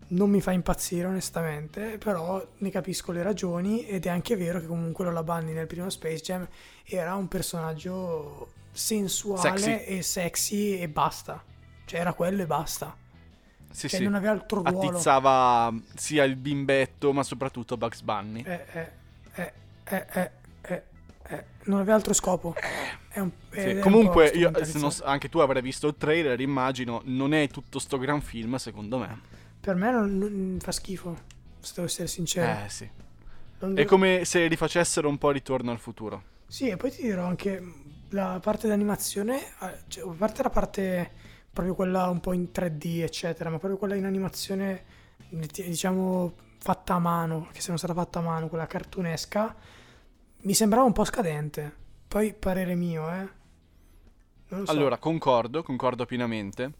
Non 0.08 0.28
mi 0.28 0.42
fa 0.42 0.54
impazzire 0.54 1.06
onestamente, 1.06 2.00
però 2.00 2.44
ne 2.58 2.70
capisco 2.72 3.12
le 3.12 3.22
ragioni 3.22 3.86
ed 3.86 4.08
è 4.08 4.10
anche 4.10 4.36
vero 4.36 4.60
che 4.60 4.66
comunque 4.66 5.06
Lola 5.06 5.22
Bunny 5.22 5.54
nel 5.54 5.68
primo 5.68 5.88
Space 5.92 6.24
Jam 6.24 6.48
era 6.84 7.14
un 7.14 7.28
personaggio 7.28 8.54
sensuale 8.72 9.60
Sexy. 9.60 9.98
e 9.98 10.02
sexy 10.02 10.78
e 10.80 10.90
basta. 10.90 11.44
Cioè 11.86 12.00
era 12.00 12.14
quello 12.14 12.42
e 12.42 12.46
basta. 12.46 12.96
Sì, 13.72 13.88
Cioè 13.88 14.00
sì. 14.00 14.04
non 14.06 14.16
aveva 14.16 14.34
altro 14.34 14.62
ruolo. 14.62 14.90
Attizzava 14.90 15.74
sia 15.96 16.24
il 16.24 16.36
bimbetto, 16.36 17.14
ma 17.14 17.24
soprattutto 17.24 17.78
Bugs 17.78 18.02
Bunny. 18.02 18.44
Eh, 18.44 18.66
eh, 18.74 18.92
eh, 19.36 19.54
eh, 19.86 20.08
eh, 20.14 20.32
eh, 20.62 20.84
eh, 21.28 21.46
non 21.66 21.80
aveva 21.80 21.96
altro 21.96 22.14
scopo. 22.14 22.54
È 23.10 23.20
un, 23.20 23.32
Sì, 23.52 23.58
ed 23.60 23.68
è 23.68 23.74
un 23.76 23.82
Comunque, 23.82 24.28
io, 24.28 24.52
non 24.76 24.92
anche 25.04 25.30
tu 25.30 25.40
avrai 25.40 25.62
visto 25.62 25.88
il 25.88 25.96
trailer, 25.98 26.40
immagino, 26.40 27.02
non 27.06 27.34
è 27.34 27.48
tutto 27.50 27.80
sto 27.80 27.98
gran 27.98 28.22
film, 28.22 28.56
secondo 28.56 28.98
me. 28.98 29.20
Per 29.60 29.76
me 29.76 29.92
non, 29.92 30.18
non- 30.18 30.58
fa 30.62 30.72
schifo, 30.72 31.18
se 31.60 31.74
devo 31.76 31.88
essere 31.88 32.08
sincero. 32.08 32.66
Eh 32.66 32.70
sì. 32.70 32.90
Non 33.60 33.72
È 33.72 33.76
devo- 33.76 33.90
come 33.90 34.26
se 34.26 34.48
rifacessero 34.48 35.08
un 35.08 35.18
po' 35.18 35.32
Ritorno 35.32 35.72
al 35.72 35.80
futuro. 35.80 36.24
Sì, 36.48 36.68
e 36.70 36.76
poi 36.78 36.92
ti 36.92 37.04
dirò 37.04 37.26
anche 37.26 37.62
la 38.12 38.40
parte 38.42 38.68
d'animazione, 38.68 39.40
eh, 39.62 39.78
cioè, 39.88 40.10
a 40.10 40.16
parte 40.18 40.44
la 40.44 40.50
parte 40.50 41.12
proprio 41.52 41.76
quella 41.76 42.08
un 42.08 42.20
po' 42.20 42.34
in 42.34 42.50
3D, 42.52 43.02
eccetera, 43.02 43.50
ma 43.50 43.58
proprio 43.58 43.78
quella 43.78 43.96
in 43.96 44.06
animazione, 44.06 44.84
diciamo, 45.30 46.34
fatta 46.60 46.96
a 46.96 47.00
mano, 47.00 47.50
che 47.52 47.62
se 47.62 47.70
non 47.70 47.78
stata 47.78 47.94
fatta 47.94 48.20
a 48.20 48.22
mano, 48.22 48.48
quella 48.48 48.68
cartunesca, 48.68 49.56
mi 50.44 50.54
sembrava 50.54 50.86
un 50.86 50.94
po' 50.94 51.04
scadente. 51.04 51.80
Poi 52.08 52.34
parere 52.34 52.76
mio, 52.76 53.10
eh. 53.10 53.40
So. 54.48 54.64
Allora, 54.68 54.98
concordo, 54.98 55.64
concordo 55.64 56.06
pienamente. 56.06 56.74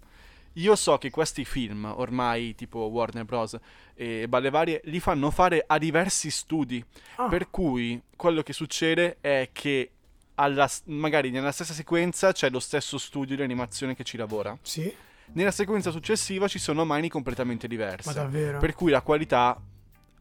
Io 0.56 0.76
so 0.76 0.98
che 0.98 1.10
questi 1.10 1.46
film, 1.46 1.86
ormai 1.86 2.54
tipo 2.56 2.80
Warner 2.80 3.24
Bros. 3.24 3.58
e 3.94 4.28
balle 4.28 4.50
varie, 4.50 4.82
li 4.86 5.00
fanno 5.00 5.32
fare 5.32 5.64
a 5.66 5.78
diversi 5.78 6.30
studi. 6.30 6.84
Ah. 7.16 7.28
Per 7.28 7.50
cui 7.50 8.02
quello 8.18 8.42
che 8.42 8.52
succede 8.52 9.18
è 9.22 9.50
che 9.54 9.92
alla, 10.36 10.70
magari 10.86 11.30
nella 11.30 11.52
stessa 11.52 11.74
sequenza 11.74 12.32
c'è 12.32 12.50
lo 12.50 12.60
stesso 12.60 12.98
studio 12.98 13.36
di 13.36 13.42
animazione 13.42 13.96
che 13.96 14.04
ci 14.04 14.18
lavora. 14.18 14.58
Sì. 14.62 14.94
Nella 15.34 15.52
sequenza 15.52 15.92
successiva 15.92 16.48
ci 16.48 16.60
sono 16.60 16.84
mani 16.84 17.10
completamente 17.10 17.68
diverse. 17.68 18.10
Ma 18.10 18.16
davvero? 18.16 18.60
Per 18.60 18.74
cui 18.74 18.92
la 18.92 19.02
qualità 19.02 19.60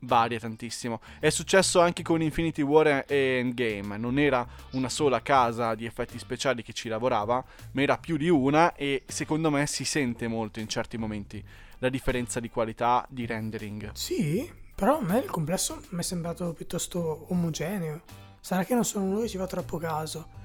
varia 0.00 0.38
tantissimo. 0.38 1.00
È 1.18 1.30
successo 1.30 1.80
anche 1.80 2.02
con 2.02 2.22
Infinity 2.22 2.62
War 2.62 3.04
e 3.06 3.38
Endgame. 3.38 3.96
Non 3.96 4.18
era 4.18 4.46
una 4.72 4.88
sola 4.88 5.20
casa 5.20 5.74
di 5.74 5.84
effetti 5.84 6.18
speciali 6.18 6.62
che 6.62 6.72
ci 6.72 6.88
lavorava, 6.88 7.44
ma 7.72 7.82
era 7.82 7.98
più 7.98 8.16
di 8.16 8.28
una 8.28 8.74
e 8.74 9.02
secondo 9.06 9.50
me 9.50 9.66
si 9.66 9.84
sente 9.84 10.28
molto 10.28 10.60
in 10.60 10.68
certi 10.68 10.96
momenti 10.96 11.42
la 11.78 11.88
differenza 11.88 12.40
di 12.40 12.50
qualità 12.50 13.06
di 13.08 13.26
rendering. 13.26 13.92
Sì, 13.94 14.50
però 14.74 14.98
a 14.98 15.02
me 15.02 15.18
il 15.18 15.30
complesso 15.30 15.82
mi 15.90 16.00
è 16.00 16.02
sembrato 16.02 16.52
piuttosto 16.52 17.26
omogeneo. 17.28 18.28
Sarà 18.40 18.64
che 18.64 18.74
non 18.74 18.84
sono 18.84 19.04
uno 19.04 19.20
che 19.20 19.28
ci 19.28 19.38
fa 19.38 19.46
troppo 19.46 19.78
caso. 19.78 20.38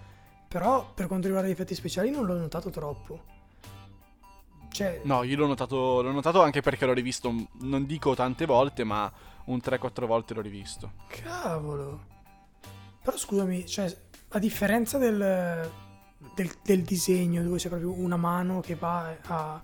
Però 0.48 0.94
per 0.94 1.08
quanto 1.08 1.28
riguarda 1.28 1.50
gli 1.50 1.54
effetti 1.54 1.76
speciali 1.76 2.10
non 2.10 2.26
l'ho 2.26 2.38
notato 2.38 2.70
troppo. 2.70 3.34
Cioè... 4.70 5.02
No, 5.04 5.24
io 5.24 5.38
l'ho 5.38 5.48
notato, 5.48 6.02
l'ho 6.02 6.12
notato 6.12 6.42
anche 6.42 6.62
perché 6.62 6.86
l'ho 6.86 6.94
rivisto, 6.94 7.34
non 7.62 7.86
dico 7.86 8.14
tante 8.14 8.46
volte, 8.46 8.84
ma 8.84 9.12
un 9.46 9.58
3-4 9.58 10.06
volte 10.06 10.34
l'ho 10.34 10.42
rivisto. 10.42 10.92
Cavolo. 11.08 12.14
Però 13.02 13.16
scusami, 13.16 13.66
cioè, 13.66 13.96
a 14.30 14.40
differenza 14.40 14.98
del, 14.98 15.72
del, 16.34 16.52
del 16.62 16.82
disegno, 16.82 17.42
dove 17.44 17.58
c'è 17.58 17.70
proprio 17.70 17.92
una 17.92 18.18
mano 18.18 18.60
che 18.60 18.76
va 18.76 19.16
a, 19.28 19.64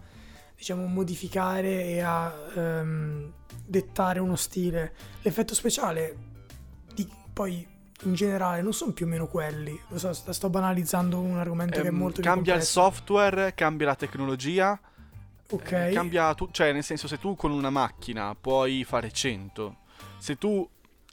diciamo, 0.55 0.85
modificare 0.85 1.85
e 1.85 1.99
a 2.01 2.33
um, 2.55 3.33
dettare 3.65 4.19
uno 4.19 4.35
stile, 4.35 4.93
l'effetto 5.23 5.55
speciale, 5.55 6.17
di, 6.93 7.09
poi 7.33 7.67
in 8.03 8.13
generale 8.13 8.61
non 8.61 8.73
sono 8.73 8.91
più 8.91 9.05
o 9.05 9.09
meno 9.09 9.27
quelli. 9.27 9.79
Lo 9.89 9.97
so, 9.97 10.13
sto 10.13 10.49
banalizzando 10.49 11.19
un 11.19 11.37
argomento 11.37 11.77
ehm, 11.77 11.81
che 11.83 11.87
è 11.87 11.91
molto 11.91 12.21
Cambia 12.21 12.55
il 12.55 12.63
software, 12.63 13.53
cambia 13.53 13.87
la 13.87 13.95
tecnologia 13.95 14.79
Ok. 15.51 15.71
Eh, 15.71 15.91
cambia 15.91 16.33
tu- 16.33 16.49
cioè, 16.51 16.71
nel 16.71 16.83
senso, 16.83 17.07
se 17.07 17.19
tu 17.19 17.35
con 17.35 17.51
una 17.51 17.69
macchina 17.69 18.35
puoi 18.39 18.83
fare 18.83 19.11
100, 19.11 19.77
se 20.17 20.37
tu, 20.37 20.67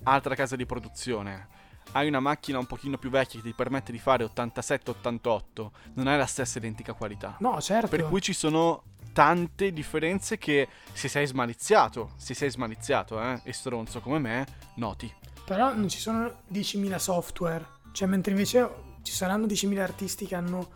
altra 0.04 0.34
casa 0.34 0.54
di 0.56 0.64
produzione, 0.64 1.48
hai 1.92 2.06
una 2.06 2.20
macchina 2.20 2.58
un 2.58 2.66
pochino 2.66 2.98
più 2.98 3.10
vecchia 3.10 3.40
che 3.40 3.48
ti 3.48 3.54
permette 3.54 3.92
di 3.92 3.98
fare 3.98 4.24
87-88, 4.24 5.70
non 5.94 6.06
hai 6.06 6.16
la 6.16 6.26
stessa 6.26 6.58
identica 6.58 6.92
qualità. 6.92 7.36
No, 7.40 7.60
certo. 7.60 7.88
Per 7.88 8.06
cui 8.06 8.20
ci 8.20 8.32
sono 8.32 8.84
tante 9.12 9.72
differenze 9.72 10.38
che 10.38 10.68
se 10.92 11.08
sei 11.08 11.26
smaliziato, 11.26 12.12
se 12.16 12.34
sei 12.34 12.50
smaliziato, 12.50 13.20
eh, 13.20 13.40
e 13.42 13.52
stronzo 13.52 14.00
come 14.00 14.18
me, 14.18 14.46
noti. 14.74 15.12
Però 15.48 15.72
non 15.72 15.88
ci 15.88 15.98
sono 15.98 16.42
10.000 16.52 16.96
software, 16.96 17.64
cioè 17.92 18.06
mentre 18.06 18.32
invece 18.32 18.68
ci 19.00 19.14
saranno 19.14 19.46
10.000 19.46 19.78
artisti 19.78 20.26
che 20.26 20.34
hanno 20.34 20.68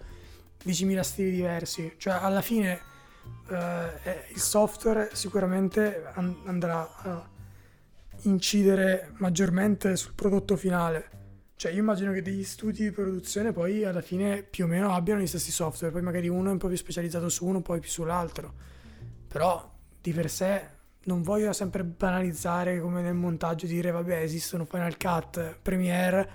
10.000 0.65 1.01
stili 1.03 1.31
diversi, 1.31 1.95
cioè 1.99 2.15
alla 2.15 2.41
fine 2.41 2.81
eh, 3.51 4.31
il 4.33 4.41
software 4.41 5.11
sicuramente 5.13 6.11
and- 6.15 6.37
andrà 6.47 6.91
a 7.03 7.29
incidere 8.23 9.13
maggiormente 9.19 9.95
sul 9.97 10.15
prodotto 10.15 10.57
finale. 10.57 11.11
Cioè 11.55 11.71
io 11.71 11.81
immagino 11.81 12.11
che 12.13 12.23
degli 12.23 12.43
studi 12.43 12.85
di 12.85 12.93
produzione 12.93 13.53
poi 13.53 13.85
alla 13.85 14.01
fine 14.01 14.43
più 14.43 14.65
o 14.65 14.69
meno 14.69 14.95
abbiano 14.95 15.21
gli 15.21 15.27
stessi 15.27 15.51
software, 15.51 15.93
poi 15.93 16.01
magari 16.03 16.29
uno 16.29 16.49
è 16.49 16.53
un 16.53 16.59
po' 16.59 16.69
più 16.69 16.79
specializzato 16.79 17.29
su 17.29 17.45
uno, 17.45 17.61
poi 17.61 17.79
più 17.79 17.91
sull'altro. 17.91 18.55
Però 19.29 19.71
di 20.01 20.13
per 20.15 20.31
sé 20.31 20.81
non 21.05 21.23
voglio 21.23 21.53
sempre 21.53 21.85
banalizzare 21.85 22.81
come 22.81 23.03
nel 23.03 23.15
montaggio 23.15 23.67
dire 23.67 23.91
vabbè 23.91 24.19
esistono 24.21 24.65
Final 24.65 24.97
Cut, 24.97 25.59
Premiere, 25.61 26.31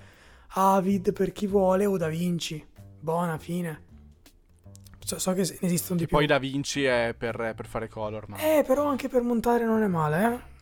Avid 0.49 1.13
per 1.13 1.31
chi 1.31 1.47
vuole 1.47 1.85
o 1.85 1.97
Da 1.97 2.07
Vinci. 2.07 2.65
Buona 2.99 3.37
fine. 3.37 3.85
So, 4.99 5.19
so 5.19 5.33
che 5.33 5.41
esistono 5.41 5.97
di 5.97 6.03
che 6.03 6.07
più. 6.07 6.17
Poi 6.17 6.25
Da 6.25 6.37
Vinci 6.37 6.83
è 6.83 7.15
per, 7.17 7.53
per, 7.55 7.65
fare 7.65 7.87
color. 7.87 8.27
Ma... 8.27 8.37
Eh, 8.37 8.63
però 8.65 8.85
anche 8.85 9.07
per 9.07 9.21
montare 9.21 9.63
non 9.63 9.81
è 9.81 9.87
male, 9.87 10.25
eh? 10.25 10.55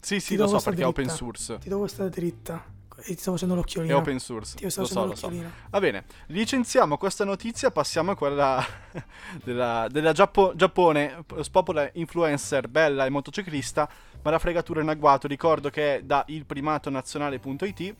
Sì, 0.00 0.20
sì, 0.20 0.36
lo 0.36 0.46
so 0.46 0.56
perché 0.56 0.82
dritta. 0.82 0.84
è 0.84 0.88
open 0.88 1.08
source. 1.08 1.58
Ti 1.58 1.68
do 1.68 1.78
questa 1.78 2.08
dritta. 2.08 2.71
Ti 3.02 3.16
sto 3.16 3.32
facendo 3.32 3.54
l'occhiolino. 3.54 3.94
È 3.94 3.96
open 3.96 4.18
source. 4.18 4.56
Ti 4.56 4.70
sto 4.70 4.82
lo 4.82 4.86
facendo 4.86 5.14
so, 5.14 5.26
l'occhiolino. 5.26 5.50
So. 5.54 5.68
Va 5.70 5.80
bene, 5.80 6.04
licenziamo 6.26 6.96
questa 6.96 7.24
notizia, 7.24 7.70
passiamo 7.70 8.12
a 8.12 8.16
quella 8.16 8.64
della, 9.42 9.86
della 9.90 10.12
Giappo- 10.12 10.52
Giappone, 10.54 11.24
spopola 11.40 11.88
influencer 11.94 12.68
bella 12.68 13.04
e 13.04 13.10
motociclista, 13.10 13.88
ma 14.22 14.30
la 14.30 14.38
fregatura 14.38 14.80
in 14.80 14.88
agguato. 14.88 15.26
Ricordo 15.26 15.70
che 15.70 15.96
è 15.96 16.02
da 16.02 16.24
ilprimatonazionale.it 16.26 17.94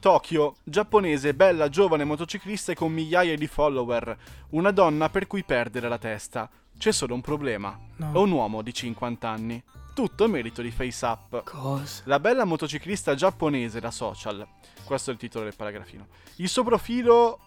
Tokyo, 0.00 0.54
giapponese, 0.62 1.34
bella, 1.34 1.68
giovane 1.68 2.04
motociclista 2.04 2.70
e 2.70 2.76
con 2.76 2.92
migliaia 2.92 3.36
di 3.36 3.48
follower. 3.48 4.16
Una 4.50 4.70
donna 4.70 5.08
per 5.08 5.26
cui 5.26 5.42
perdere 5.42 5.88
la 5.88 5.98
testa. 5.98 6.48
C'è 6.78 6.92
solo 6.92 7.14
un 7.14 7.20
problema. 7.20 7.76
No. 7.96 8.12
È 8.12 8.16
un 8.16 8.30
uomo 8.30 8.62
di 8.62 8.72
50 8.72 9.28
anni. 9.28 9.60
Tutto 9.98 10.28
merito 10.28 10.62
di 10.62 10.70
FaceApp. 10.70 11.38
Cosa? 11.42 12.02
La 12.04 12.20
bella 12.20 12.44
motociclista 12.44 13.16
giapponese 13.16 13.80
da 13.80 13.90
social. 13.90 14.46
Questo 14.84 15.10
è 15.10 15.12
il 15.12 15.18
titolo 15.18 15.42
del 15.42 15.56
paragrafino. 15.56 16.06
Il 16.36 16.48
suo 16.48 16.62
profilo 16.62 17.40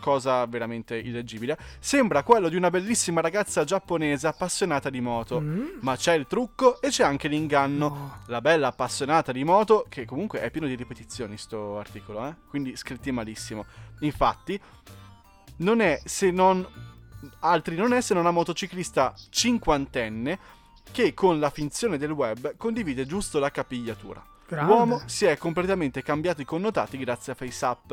cosa 0.00 0.46
veramente 0.46 0.96
illeggibile, 0.96 1.58
sembra 1.78 2.22
quello 2.22 2.48
di 2.48 2.56
una 2.56 2.70
bellissima 2.70 3.20
ragazza 3.20 3.64
giapponese 3.64 4.26
appassionata 4.26 4.88
di 4.88 5.02
moto. 5.02 5.38
Mm. 5.38 5.80
Ma 5.80 5.96
c'è 5.96 6.14
il 6.14 6.26
trucco 6.26 6.80
e 6.80 6.88
c'è 6.88 7.04
anche 7.04 7.28
l'inganno. 7.28 7.88
No. 7.88 8.22
La 8.28 8.40
bella 8.40 8.68
appassionata 8.68 9.30
di 9.30 9.44
moto, 9.44 9.84
che 9.90 10.06
comunque 10.06 10.40
è 10.40 10.50
pieno 10.50 10.66
di 10.66 10.76
ripetizioni 10.76 11.36
sto 11.36 11.78
articolo, 11.78 12.26
eh? 12.26 12.34
quindi 12.48 12.74
scritti 12.76 13.10
malissimo. 13.10 13.66
Infatti, 14.00 14.58
non 15.56 15.82
è 15.82 16.00
se 16.06 16.30
non... 16.30 16.66
Altri 17.40 17.74
non 17.74 17.92
è 17.92 18.00
se 18.00 18.14
non 18.14 18.22
una 18.22 18.30
motociclista 18.30 19.12
cinquantenne 19.28 20.38
che 20.90 21.14
con 21.14 21.38
la 21.38 21.50
finzione 21.50 21.98
del 21.98 22.10
web 22.10 22.56
condivide 22.56 23.06
giusto 23.06 23.38
la 23.38 23.50
capigliatura. 23.50 24.24
Grande. 24.46 24.72
L'uomo 24.72 25.02
si 25.06 25.26
è 25.26 25.36
completamente 25.36 26.02
cambiato 26.02 26.40
i 26.40 26.46
connotati 26.46 26.96
grazie 26.96 27.32
a 27.32 27.34
FaceApp. 27.34 27.92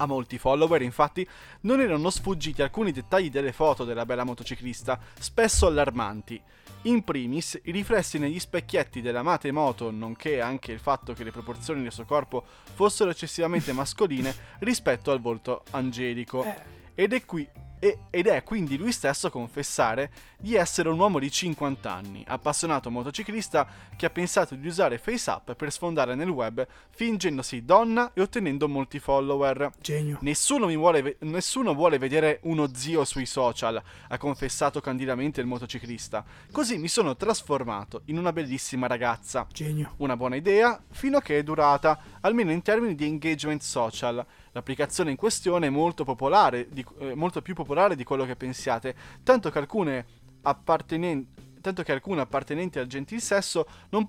A 0.00 0.06
molti 0.06 0.38
follower, 0.38 0.80
infatti, 0.82 1.26
non 1.62 1.80
erano 1.80 2.08
sfuggiti 2.08 2.62
alcuni 2.62 2.92
dettagli 2.92 3.30
delle 3.30 3.52
foto 3.52 3.84
della 3.84 4.06
bella 4.06 4.24
motociclista, 4.24 4.98
spesso 5.18 5.66
allarmanti. 5.66 6.40
In 6.82 7.02
primis, 7.02 7.60
i 7.64 7.72
riflessi 7.72 8.18
negli 8.18 8.38
specchietti 8.38 9.00
della 9.00 9.22
mate 9.24 9.50
moto, 9.50 9.90
nonché 9.90 10.40
anche 10.40 10.70
il 10.70 10.78
fatto 10.78 11.12
che 11.12 11.24
le 11.24 11.32
proporzioni 11.32 11.82
del 11.82 11.90
suo 11.90 12.04
corpo 12.04 12.44
fossero 12.74 13.10
eccessivamente 13.10 13.72
mascoline 13.72 14.32
rispetto 14.60 15.10
al 15.10 15.20
volto 15.20 15.64
angelico. 15.72 16.44
Eh. 16.44 16.76
Ed 16.94 17.12
è 17.12 17.24
qui 17.24 17.46
e, 17.78 17.98
ed 18.10 18.26
è 18.26 18.42
quindi 18.42 18.76
lui 18.76 18.92
stesso 18.92 19.28
a 19.28 19.30
confessare 19.30 20.10
di 20.38 20.54
essere 20.54 20.88
un 20.88 20.98
uomo 20.98 21.18
di 21.18 21.30
50 21.30 21.92
anni, 21.92 22.24
appassionato 22.26 22.90
motociclista 22.90 23.66
che 23.96 24.06
ha 24.06 24.10
pensato 24.10 24.54
di 24.54 24.66
usare 24.66 24.98
FaceApp 24.98 25.52
per 25.52 25.72
sfondare 25.72 26.14
nel 26.14 26.28
web 26.28 26.66
fingendosi 26.90 27.64
donna 27.64 28.12
e 28.14 28.20
ottenendo 28.20 28.68
molti 28.68 28.98
follower. 28.98 29.72
Genio. 29.80 30.18
Nessuno, 30.20 30.66
vuole, 30.68 31.16
nessuno 31.20 31.74
vuole 31.74 31.98
vedere 31.98 32.40
uno 32.44 32.72
zio 32.74 33.04
sui 33.04 33.26
social, 33.26 33.82
ha 34.08 34.18
confessato 34.18 34.80
candidamente 34.80 35.40
il 35.40 35.46
motociclista. 35.46 36.24
Così 36.52 36.78
mi 36.78 36.88
sono 36.88 37.16
trasformato 37.16 38.02
in 38.06 38.18
una 38.18 38.32
bellissima 38.32 38.86
ragazza. 38.86 39.46
Genio. 39.52 39.94
Una 39.98 40.16
buona 40.16 40.36
idea 40.36 40.80
fino 40.90 41.18
a 41.18 41.22
che 41.22 41.38
è 41.38 41.42
durata, 41.42 41.98
almeno 42.20 42.52
in 42.52 42.62
termini 42.62 42.94
di 42.94 43.06
engagement 43.06 43.62
social. 43.62 44.24
L'applicazione 44.58 45.10
in 45.10 45.16
questione 45.16 45.68
è 45.68 45.70
molto 45.70 46.02
popolare, 46.02 46.66
di, 46.68 46.84
eh, 46.98 47.14
molto 47.14 47.40
più 47.42 47.54
popolare 47.54 47.94
di 47.94 48.02
quello 48.02 48.24
che 48.24 48.34
pensiate, 48.34 48.92
tanto 49.22 49.50
che 49.50 49.58
alcune 49.58 50.06
appartenenti 50.42 51.46
tanto 51.60 51.82
che 51.82 51.90
alcune 51.90 52.20
appartenenti 52.20 52.78
al 52.78 52.86
gentil 52.86 53.20
sesso 53.20 53.66
non, 53.90 54.06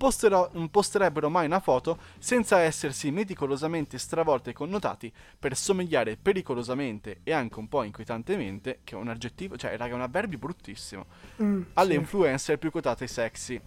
non, 0.52 0.70
posterebbero 0.70 1.30
mai 1.30 1.48
una 1.48 1.60
foto 1.60 1.98
senza 2.20 2.60
essersi 2.60 3.10
meticolosamente 3.12 3.98
stravolte 3.98 4.52
e 4.52 4.54
connotati 4.54 5.12
per 5.38 5.58
somigliare 5.58 6.16
pericolosamente 6.16 7.22
e 7.24 7.32
anche 7.34 7.58
un 7.60 7.68
po' 7.68 7.84
inquietantemente, 7.84 8.80
che 8.84 8.96
è 8.96 8.98
un 8.98 9.08
aggettivo, 9.08 9.58
cioè 9.58 9.76
raga, 9.78 9.94
è 9.94 9.96
un 9.96 10.02
avverbio 10.02 10.38
bruttissimo, 10.38 11.06
Mm, 11.42 11.62
alle 11.74 11.94
sì. 11.94 12.00
influencer 12.00 12.58
più 12.58 12.72
quotate 12.72 13.06
e 13.06 13.08
sexy. 13.08 13.60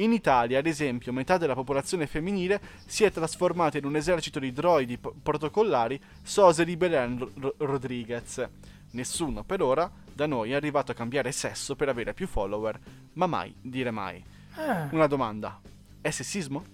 In 0.00 0.12
Italia, 0.12 0.58
ad 0.58 0.66
esempio, 0.66 1.12
metà 1.12 1.36
della 1.36 1.54
popolazione 1.54 2.06
femminile 2.06 2.58
si 2.86 3.04
è 3.04 3.10
trasformata 3.12 3.76
in 3.76 3.84
un 3.84 3.96
esercito 3.96 4.38
di 4.38 4.50
droidi 4.52 4.96
p- 4.96 5.12
protocollari 5.22 6.00
sose 6.22 6.64
di 6.64 6.76
Belen 6.76 7.30
Ro- 7.38 7.54
Rodriguez. 7.58 8.48
Nessuno 8.92 9.44
per 9.44 9.60
ora 9.62 9.90
da 10.12 10.26
noi 10.26 10.52
è 10.52 10.54
arrivato 10.54 10.90
a 10.92 10.94
cambiare 10.94 11.32
sesso 11.32 11.76
per 11.76 11.90
avere 11.90 12.14
più 12.14 12.26
follower, 12.26 12.78
ma 13.14 13.26
mai 13.26 13.54
dire 13.60 13.90
mai. 13.90 14.24
Eh, 14.56 14.88
Una 14.90 15.06
domanda. 15.06 15.60
È 16.00 16.10
sessismo? 16.10 16.64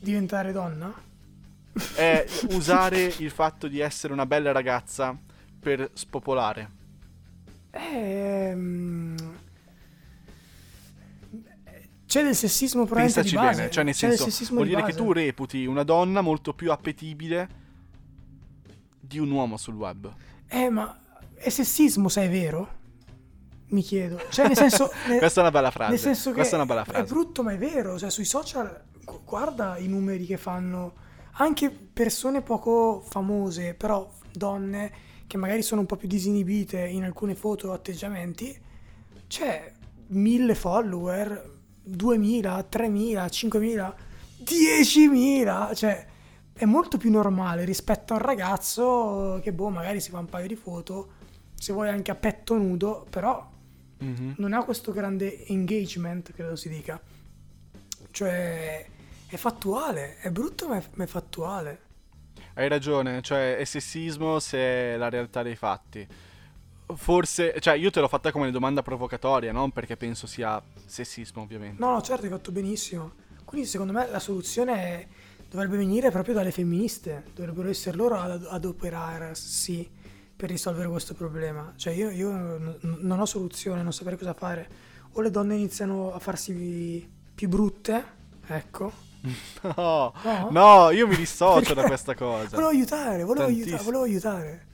diventare 0.00 0.50
donna? 0.52 0.90
È 1.94 2.24
usare 2.52 3.12
il 3.18 3.30
fatto 3.30 3.68
di 3.68 3.80
essere 3.80 4.14
una 4.14 4.24
bella 4.24 4.50
ragazza 4.50 5.14
per 5.60 5.90
spopolare? 5.92 6.70
Ehm, 7.72 9.14
C'è 12.10 12.24
del 12.24 12.34
sessismo 12.34 12.86
probabilmente 12.86 13.20
Pensaci 13.20 13.36
di 13.36 13.40
base. 13.46 13.58
bene, 13.60 13.70
cioè 13.70 13.84
nel 13.84 13.94
C'è 13.94 14.16
senso, 14.16 14.52
vuol 14.54 14.64
di 14.64 14.70
dire 14.70 14.82
che 14.82 14.92
base. 14.92 14.98
tu 15.04 15.12
reputi 15.12 15.64
una 15.64 15.84
donna 15.84 16.22
molto 16.22 16.54
più 16.54 16.72
appetibile 16.72 17.48
di 18.98 19.20
un 19.20 19.30
uomo 19.30 19.56
sul 19.56 19.76
web. 19.76 20.12
Eh, 20.48 20.68
ma 20.70 20.98
è 21.36 21.48
sessismo 21.50 22.08
se 22.08 22.22
è 22.24 22.28
vero? 22.28 22.78
Mi 23.68 23.82
chiedo. 23.82 24.20
Cioè, 24.28 24.48
nel 24.48 24.56
senso... 24.56 24.90
Questa 25.18 25.38
è 25.38 25.42
una 25.44 25.52
bella 25.52 25.70
frase. 25.70 25.90
Nel 25.90 26.00
senso 26.00 26.30
che 26.30 26.34
Questa 26.38 26.56
è 26.56 26.58
una 26.58 26.66
bella 26.66 26.82
è 26.82 26.84
frase. 26.84 27.12
brutto 27.12 27.44
ma 27.44 27.52
è 27.52 27.58
vero, 27.58 27.96
cioè 27.96 28.10
sui 28.10 28.24
social 28.24 28.82
gu- 29.04 29.20
guarda 29.24 29.78
i 29.78 29.86
numeri 29.86 30.26
che 30.26 30.36
fanno 30.36 30.94
anche 31.34 31.70
persone 31.70 32.42
poco 32.42 33.04
famose, 33.08 33.74
però 33.74 34.12
donne 34.32 34.92
che 35.28 35.36
magari 35.36 35.62
sono 35.62 35.82
un 35.82 35.86
po' 35.86 35.94
più 35.94 36.08
disinibite 36.08 36.84
in 36.84 37.04
alcune 37.04 37.36
foto 37.36 37.68
o 37.68 37.72
atteggiamenti, 37.72 38.60
c'è 39.28 39.72
mille 40.08 40.56
follower, 40.56 41.58
2000, 41.90 42.62
3000, 42.64 43.28
5000, 43.28 43.96
10000, 44.42 45.74
cioè 45.74 46.06
è 46.52 46.64
molto 46.64 46.96
più 46.98 47.10
normale 47.10 47.64
rispetto 47.64 48.12
a 48.12 48.16
un 48.16 48.22
ragazzo 48.22 49.40
che 49.42 49.52
boh, 49.52 49.70
magari 49.70 50.00
si 50.00 50.10
fa 50.10 50.18
un 50.18 50.26
paio 50.26 50.46
di 50.46 50.56
foto, 50.56 51.12
se 51.54 51.72
vuoi 51.72 51.88
anche 51.88 52.10
a 52.10 52.14
petto 52.14 52.56
nudo, 52.56 53.06
però 53.10 53.48
Mhm. 53.98 54.34
non 54.38 54.54
ha 54.54 54.64
questo 54.64 54.92
grande 54.92 55.46
engagement, 55.48 56.32
credo 56.32 56.56
si 56.56 56.68
dica. 56.70 56.98
Cioè, 58.10 58.86
è 59.26 59.36
fattuale, 59.36 60.16
è 60.18 60.30
brutto 60.30 60.68
ma 60.68 60.76
è, 60.78 60.82
ma 60.94 61.04
è 61.04 61.06
fattuale. 61.06 61.80
Hai 62.54 62.68
ragione, 62.68 63.22
cioè 63.22 63.56
è 63.56 63.64
sessismo 63.64 64.38
se 64.40 64.58
è 64.58 64.96
la 64.96 65.08
realtà 65.08 65.42
dei 65.42 65.54
fatti. 65.56 66.06
Forse, 66.96 67.54
cioè 67.60 67.74
io 67.74 67.90
te 67.90 68.00
l'ho 68.00 68.08
fatta 68.08 68.30
come 68.32 68.50
domanda 68.50 68.82
provocatoria, 68.82 69.52
non 69.52 69.70
perché 69.70 69.96
penso 69.96 70.26
sia 70.26 70.62
sessismo 70.86 71.42
ovviamente. 71.42 71.82
No, 71.82 71.92
no, 71.92 72.02
certo, 72.02 72.24
hai 72.24 72.30
fatto 72.30 72.52
benissimo. 72.52 73.12
Quindi 73.44 73.66
secondo 73.66 73.92
me 73.92 74.08
la 74.10 74.18
soluzione 74.20 75.08
dovrebbe 75.50 75.76
venire 75.76 76.10
proprio 76.10 76.34
dalle 76.34 76.52
femministe, 76.52 77.24
dovrebbero 77.34 77.68
essere 77.68 77.96
loro 77.96 78.16
ad 78.18 78.46
adoperarsi 78.48 79.90
per 80.36 80.48
risolvere 80.50 80.88
questo 80.88 81.14
problema. 81.14 81.72
Cioè 81.76 81.92
io, 81.92 82.10
io 82.10 82.30
n- 82.30 82.78
non 83.00 83.20
ho 83.20 83.26
soluzione, 83.26 83.82
non 83.82 83.92
saprei 83.92 84.16
cosa 84.16 84.32
fare. 84.34 84.68
O 85.12 85.20
le 85.20 85.30
donne 85.30 85.56
iniziano 85.56 86.14
a 86.14 86.18
farsi 86.20 87.08
più 87.34 87.48
brutte, 87.48 88.04
ecco. 88.46 89.08
No, 89.76 90.14
No? 90.24 90.48
no, 90.50 90.90
io 90.92 91.06
mi 91.06 91.14
dissocio 91.16 91.74
da 91.74 91.82
questa 91.82 92.14
cosa. 92.14 92.48
Volevo 92.56 92.68
aiutare, 92.68 93.22
volevo 93.24 93.46
Tantissimo. 93.46 93.82
volevo 93.82 94.02
aiutare. 94.04 94.66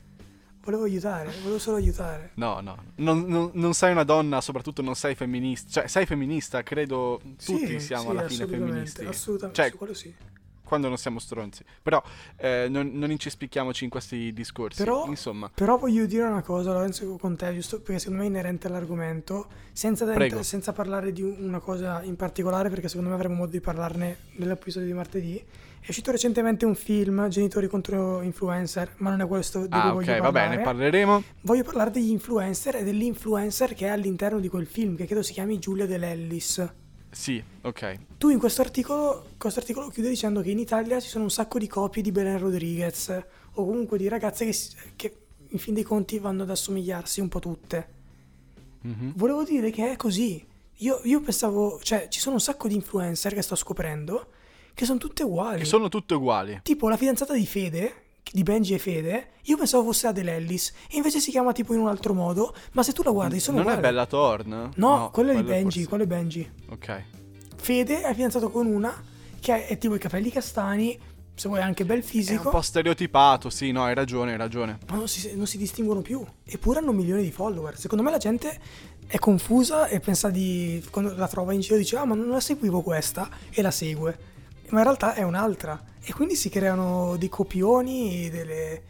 Volevo 0.67 0.83
aiutare, 0.83 1.31
volevo 1.43 1.61
solo 1.61 1.77
aiutare. 1.77 2.31
No, 2.35 2.59
no, 2.61 2.77
non, 2.97 3.23
non- 3.29 3.51
non 3.55 3.73
sei 3.73 3.93
una 3.93 4.03
donna, 4.03 4.41
soprattutto 4.41 4.83
non 4.83 4.97
sei 4.97 5.15
femminista. 5.15 5.71
Cioè, 5.71 5.87
sei 5.87 6.07
femminista, 6.07 6.65
credo 6.65 7.21
tutti 7.23 7.79
Sì, 7.79 7.79
siamo 7.81 8.03
sì, 8.03 8.09
alla 8.11 8.29
fine 8.29 8.47
femministi. 8.49 9.05
Assolutamente, 9.05 9.63
Cioè, 9.63 9.73
quello 9.77 9.95
sì. 9.95 10.13
quando 10.65 10.89
non 10.89 10.97
siamo 10.99 11.21
stronzi. 11.21 11.63
Però 11.81 12.03
eh, 12.39 12.67
non, 12.69 12.91
non 12.95 13.13
incispicchiamoci 13.13 13.85
in 13.85 13.91
questi 13.91 14.33
discorsi. 14.33 14.83
Però- 14.83 15.07
Insomma, 15.07 15.49
Però 15.55 15.79
voglio 15.79 16.05
dire 16.05 16.25
una 16.25 16.43
cosa, 16.43 16.73
Lorenzo, 16.73 17.17
con 17.17 17.37
te, 17.37 17.55
giusto 17.55 17.81
perché 17.81 18.01
secondo 18.01 18.23
me 18.23 18.27
è 18.27 18.31
inerente 18.31 18.67
all'argomento, 18.67 19.47
senza, 19.71 20.05
Prego. 20.05 20.43
senza 20.43 20.73
parlare 20.73 21.13
di 21.13 21.23
un- 21.23 21.37
una 21.39 21.61
cosa 21.61 22.03
in 22.03 22.17
particolare, 22.17 22.71
perché 22.71 22.89
secondo 22.89 23.11
me 23.11 23.15
avremo 23.15 23.37
modo 23.37 23.53
di 23.53 23.61
parlarne 23.61 24.17
nell'episodio 24.33 24.89
di 24.89 24.95
martedì. 24.95 25.45
È 25.87 25.91
uscito 25.91 26.11
recentemente 26.11 26.65
un 26.65 26.75
film, 26.75 27.29
Genitori 27.29 27.69
contro 27.69 28.21
influencer, 28.21 28.95
ma 28.97 29.11
non 29.11 29.21
è 29.21 29.27
questo 29.29 29.61
di 29.61 29.69
cui 29.69 29.79
ah, 29.79 29.93
voglio 29.93 30.11
ok, 30.11 30.19
va 30.19 30.33
parlare. 30.33 30.49
bene, 30.49 30.63
parleremo. 30.65 31.23
Voglio 31.43 31.63
parlare 31.63 31.93
degli 31.93 32.11
influencer 32.11 32.75
e 32.75 32.83
dell'influencer 32.83 33.73
che 33.73 33.87
è 33.87 33.91
all'interno 33.91 34.41
di 34.41 34.49
quel 34.49 34.67
film, 34.67 34.97
che 34.97 35.05
credo 35.07 35.23
si 35.23 35.33
chiami 35.33 35.61
Giulia 35.61 35.87
Dell'Ellis. 35.87 36.69
Sì, 37.09 37.41
ok. 37.61 37.99
Tu 38.19 38.31
in 38.31 38.41
questo 38.41 38.63
articolo, 38.63 39.27
questo 39.39 39.61
articolo 39.61 39.87
chiude 39.87 40.09
dicendo 40.09 40.41
che 40.41 40.51
in 40.51 40.59
Italia 40.59 40.99
ci 40.99 41.07
sono 41.07 41.23
un 41.23 41.31
sacco 41.31 41.57
di 41.61 41.69
copie 41.69 42.03
di 42.03 42.11
Belen 42.11 42.41
Rodriguez 42.41 43.23
o 43.53 43.65
comunque 43.65 43.97
di 43.97 44.09
ragazze 44.09 44.45
che, 44.45 44.57
che 44.97 45.17
in 45.51 45.59
fin 45.61 45.73
dei 45.73 45.85
conti 45.85 46.19
vanno 46.19 46.43
ad 46.43 46.51
assomigliarsi 46.51 47.21
un 47.21 47.29
po' 47.29 47.39
tutte. 47.39 47.89
Mhm. 48.81 49.13
Volevo 49.15 49.45
dire 49.45 49.71
che 49.71 49.93
è 49.93 49.95
così. 49.95 50.45
Io, 50.79 51.01
io 51.05 51.21
pensavo, 51.21 51.79
cioè 51.81 52.09
ci 52.09 52.19
sono 52.19 52.35
un 52.35 52.41
sacco 52.41 52.67
di 52.67 52.75
influencer 52.75 53.35
che 53.35 53.43
sto 53.43 53.55
scoprendo 53.55 54.31
che 54.77 54.85
sono 54.85 54.99
tutte 54.99 55.23
uguali. 55.23 55.61
Che 55.61 55.65
sono 55.65 55.89
tutte 55.89 56.13
uguali. 56.13 56.61
Tipo 56.63 56.91
la 56.91 56.99
fidanzata 56.99 57.33
di 57.33 57.47
Fede, 57.47 57.95
di 58.31 58.43
Benji 58.43 58.75
e 58.75 58.79
Fede, 58.79 59.29
io 59.45 59.57
pensavo 59.57 59.85
fosse 59.85 60.07
Adele 60.07 60.35
Ellis 60.37 60.71
e 60.91 60.97
invece 60.99 61.19
si 61.19 61.31
chiama 61.31 61.53
tipo 61.53 61.73
in 61.73 61.81
un 61.81 61.89
altro 61.89 62.13
modo, 62.13 62.55
ma 62.73 62.83
se 62.83 62.93
tu 62.93 63.03
la 63.03 63.11
guardi 63.11 63.41
sono 63.41 63.57
non 63.57 63.67
uguali. 63.67 63.81
è 63.81 63.89
Bella 63.89 64.05
Thorne? 64.05 64.71
No, 64.75 65.09
quello 65.11 65.31
è 65.31 65.37
di 65.37 65.43
quello 65.43 65.57
Benji, 65.57 65.85
forse- 65.85 65.89
quello 65.89 66.05
è 66.05 66.07
Benji. 66.07 66.51
Ok. 66.69 67.03
Fede 67.57 68.03
è 68.03 68.13
fidanzato 68.13 68.51
con 68.51 68.67
una 68.67 69.03
che 69.41 69.67
è 69.67 69.79
tipo 69.79 69.95
i 69.95 69.99
capelli 69.99 70.31
castani, 70.31 70.99
se 71.35 71.49
vuoi 71.49 71.63
anche 71.63 71.87
bel 71.87 72.01
È 72.01 72.03
un 72.03 72.07
fisico, 72.07 72.51
po' 72.51 72.61
stereotipato, 72.61 73.49
sì, 73.49 73.71
no, 73.73 73.85
hai 73.85 73.95
ragione, 73.95 74.33
hai 74.33 74.37
ragione. 74.37 74.79
ma 74.89 74.97
non 74.97 75.09
si, 75.09 75.35
non 75.35 75.47
si 75.47 75.57
distinguono 75.57 76.03
più. 76.03 76.23
Eppure 76.45 76.81
hanno 76.81 76.93
milioni 76.93 77.23
di 77.23 77.33
follower. 77.33 77.79
Secondo 77.79 78.05
me 78.05 78.11
la 78.11 78.19
gente 78.19 78.61
è 79.07 79.19
confusa 79.19 79.87
e 79.87 80.01
pensa 80.01 80.29
di... 80.29 80.85
quando 80.91 81.15
la 81.17 81.29
trova 81.29 81.55
in 81.55 81.61
giro 81.61 81.77
dice 81.79 81.97
ah 81.97 82.05
ma 82.05 82.15
non 82.15 82.29
la 82.29 82.41
seguivo 82.41 82.83
questa 82.83 83.31
e 83.51 83.63
la 83.63 83.71
segue. 83.71 84.35
Ma 84.71 84.79
in 84.79 84.85
realtà 84.85 85.15
è 85.15 85.23
un'altra. 85.23 85.81
E 86.03 86.13
quindi 86.13 86.37
si 86.37 86.49
creano 86.49 87.17
dei 87.17 87.29
copioni, 87.29 88.29
delle, 88.31 88.83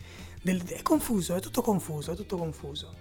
del- 0.43 0.63
è 0.65 0.83
confuso, 0.83 1.35
è 1.35 1.41
tutto 1.41 1.63
confuso, 1.63 2.13
è 2.13 2.17
tutto 2.17 2.37
confuso. 2.37 2.95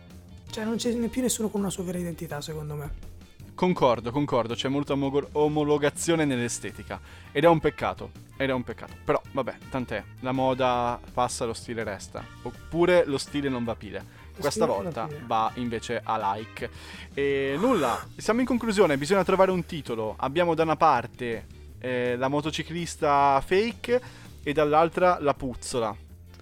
Cioè 0.50 0.64
non 0.64 0.78
c'è 0.78 0.94
più 1.10 1.22
nessuno 1.22 1.50
con 1.50 1.62
una 1.62 1.70
sua 1.70 1.84
vera 1.84 1.98
identità 1.98 2.40
secondo 2.42 2.76
me. 2.76 3.14
Concordo, 3.56 4.12
concordo, 4.12 4.54
c'è 4.54 4.68
molta 4.68 4.94
omo- 4.94 5.28
omologazione 5.34 6.26
nell'estetica. 6.26 7.00
Ed 7.32 7.46
è 7.46 7.48
un 7.48 7.60
peccato, 7.60 8.12
ed 8.36 8.50
è 8.50 8.54
un 8.54 8.64
peccato. 8.64 8.94
Però, 9.04 9.22
vabbè, 9.32 9.56
tant'è. 9.70 10.04
La 10.20 10.34
moda 10.34 11.00
passa, 11.14 11.46
lo 11.46 11.54
stile 11.54 11.84
resta. 11.84 12.24
Oppure 12.42 13.06
lo 13.06 13.18
stile 13.18 13.48
non 13.48 13.64
va 13.64 13.76
pile. 13.76 14.24
Questa 14.38 14.66
volta 14.66 15.08
va 15.26 15.52
invece 15.56 16.02
a 16.04 16.36
like. 16.36 16.70
E 17.14 17.56
nulla, 17.58 18.06
siamo 18.18 18.42
in 18.42 18.46
conclusione, 18.46 18.98
bisogna 18.98 19.24
trovare 19.24 19.52
un 19.52 19.66
titolo. 19.66 20.16
Abbiamo 20.18 20.54
da 20.54 20.64
una 20.64 20.76
parte 20.76 21.46
eh, 21.86 22.16
la 22.18 22.28
motociclista 22.28 23.40
fake 23.46 24.02
e 24.44 24.54
dall'altra 24.54 25.18
la 25.20 25.34
puzzola. 25.34 25.96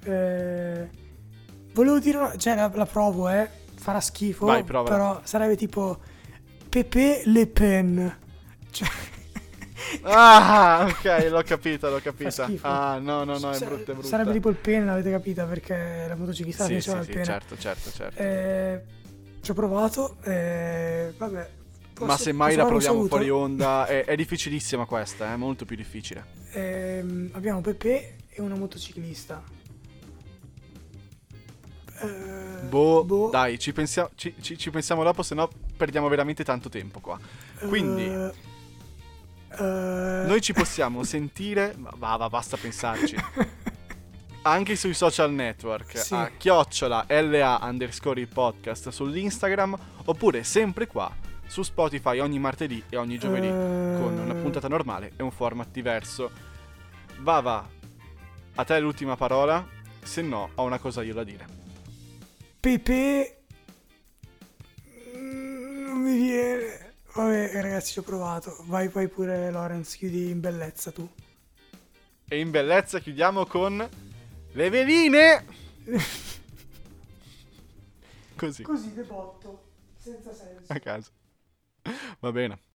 Eh, 0.05 0.89
volevo 1.73 1.99
dire, 1.99 2.17
una- 2.17 2.35
cioè 2.37 2.55
la, 2.55 2.71
la 2.73 2.85
provo, 2.85 3.27
eh, 3.29 3.49
farà 3.75 3.99
schifo, 3.99 4.45
Vai, 4.45 4.63
provala. 4.63 4.89
però 4.95 5.21
sarebbe 5.23 5.55
tipo 5.55 5.99
Pepe 6.69 7.23
Le 7.25 7.47
Pen. 7.47 8.17
Cioè, 8.71 8.87
Ah, 10.03 10.85
ok, 10.89 11.27
l'ho 11.29 11.41
capita, 11.43 11.89
l'ho 11.89 11.99
capita. 12.01 12.49
Ah, 12.61 12.97
no, 12.99 13.23
no, 13.25 13.37
no, 13.37 13.51
è 13.51 13.59
brutta, 13.59 13.91
è 13.91 13.93
brutta. 13.93 14.07
Sarebbe 14.07 14.31
tipo 14.31 14.49
il 14.49 14.55
pen, 14.55 14.85
l'avete 14.85 15.11
capita, 15.11 15.45
perché 15.45 16.05
la 16.07 16.15
motociclista 16.15 16.65
Sì, 16.65 16.71
piaceva 16.73 16.97
sì, 16.97 17.01
il 17.01 17.05
sì, 17.07 17.11
pene. 17.13 17.25
certo, 17.25 17.57
certo, 17.57 17.91
certo. 17.91 18.21
Eh, 18.21 18.81
ci 19.41 19.51
ho 19.51 19.53
provato, 19.53 20.17
eh, 20.23 21.13
vabbè. 21.17 21.49
Posso- 21.93 22.05
Ma 22.05 22.17
se 22.17 22.31
mai 22.31 22.49
posso 22.55 22.61
la 22.61 22.67
proviamo 22.67 23.05
fuori 23.07 23.29
onda, 23.29 23.85
è, 23.85 24.05
è 24.05 24.15
difficilissima 24.15 24.85
questa, 24.85 25.31
è 25.31 25.35
molto 25.35 25.63
più 25.65 25.75
difficile. 25.75 26.25
Ehm, 26.53 27.29
abbiamo 27.33 27.61
Pepe 27.61 28.15
e 28.29 28.41
una 28.41 28.55
motociclista. 28.55 29.41
Eh, 32.01 32.65
Boh, 32.67 33.29
dai, 33.31 33.59
ci, 33.59 33.71
pensia- 33.71 34.09
ci- 34.15 34.33
ci- 34.41 34.57
ci 34.57 34.69
pensiamo 34.71 35.03
dopo, 35.03 35.21
se 35.23 35.35
no 35.35 35.49
perdiamo 35.77 36.07
veramente 36.07 36.43
tanto 36.43 36.69
tempo 36.69 36.99
qua. 36.99 37.19
Quindi, 37.67 38.03
eh, 38.05 38.33
eh, 39.59 40.23
noi 40.25 40.41
ci 40.41 40.53
possiamo 40.53 41.03
sentire, 41.05 41.75
va, 41.77 42.15
va, 42.17 42.27
basta 42.29 42.57
pensarci, 42.57 43.15
anche 44.43 44.75
sui 44.75 44.93
social 44.95 45.31
network, 45.31 45.97
Sì. 45.97 46.13
a 46.15 46.31
chiocciola 46.35 47.05
LA 47.07 47.59
underscore 47.61 48.19
il 48.19 48.27
podcast 48.27 48.89
sull'Instagram, 48.89 49.77
oppure 50.05 50.43
sempre 50.43 50.87
qua 50.87 51.15
su 51.47 51.61
Spotify 51.63 52.19
ogni 52.19 52.39
martedì 52.39 52.83
e 52.89 52.97
ogni 52.97 53.17
giovedì, 53.17 53.47
eh, 53.47 53.51
con 53.51 54.17
una 54.17 54.33
puntata 54.35 54.67
normale 54.67 55.11
e 55.15 55.23
un 55.23 55.31
format 55.31 55.69
diverso. 55.69 56.31
Va, 57.19 57.39
va, 57.41 57.67
a 58.55 58.63
te 58.63 58.79
l'ultima 58.79 59.15
parola, 59.15 59.65
se 60.01 60.21
no 60.21 60.49
ho 60.55 60.63
una 60.63 60.79
cosa 60.79 61.03
io 61.03 61.13
da 61.13 61.23
dire. 61.23 61.45
Pepe. 62.59 63.43
Mm, 65.15 65.83
Non 65.85 66.01
mi 66.01 66.17
viene. 66.17 66.93
Vabbè, 67.13 67.61
ragazzi, 67.61 67.91
ci 67.93 67.99
ho 67.99 68.03
provato. 68.03 68.55
Vai, 68.67 68.87
vai 68.87 69.07
pure, 69.07 69.51
Lorenz. 69.51 69.95
Chiudi 69.95 70.29
in 70.31 70.39
bellezza 70.39 70.91
tu. 70.91 71.07
E 72.27 72.39
in 72.39 72.49
bellezza 72.49 72.99
chiudiamo 72.99 73.45
con 73.45 73.87
le 74.53 74.69
veline. 74.69 75.45
Così, 78.35 78.63
Così 78.63 78.93
de 78.93 79.03
botto, 79.03 79.63
senza 79.97 80.33
senso. 80.33 80.73
a 80.73 80.79
caso. 80.79 81.11
Va 82.21 82.31
bene. 82.31 82.63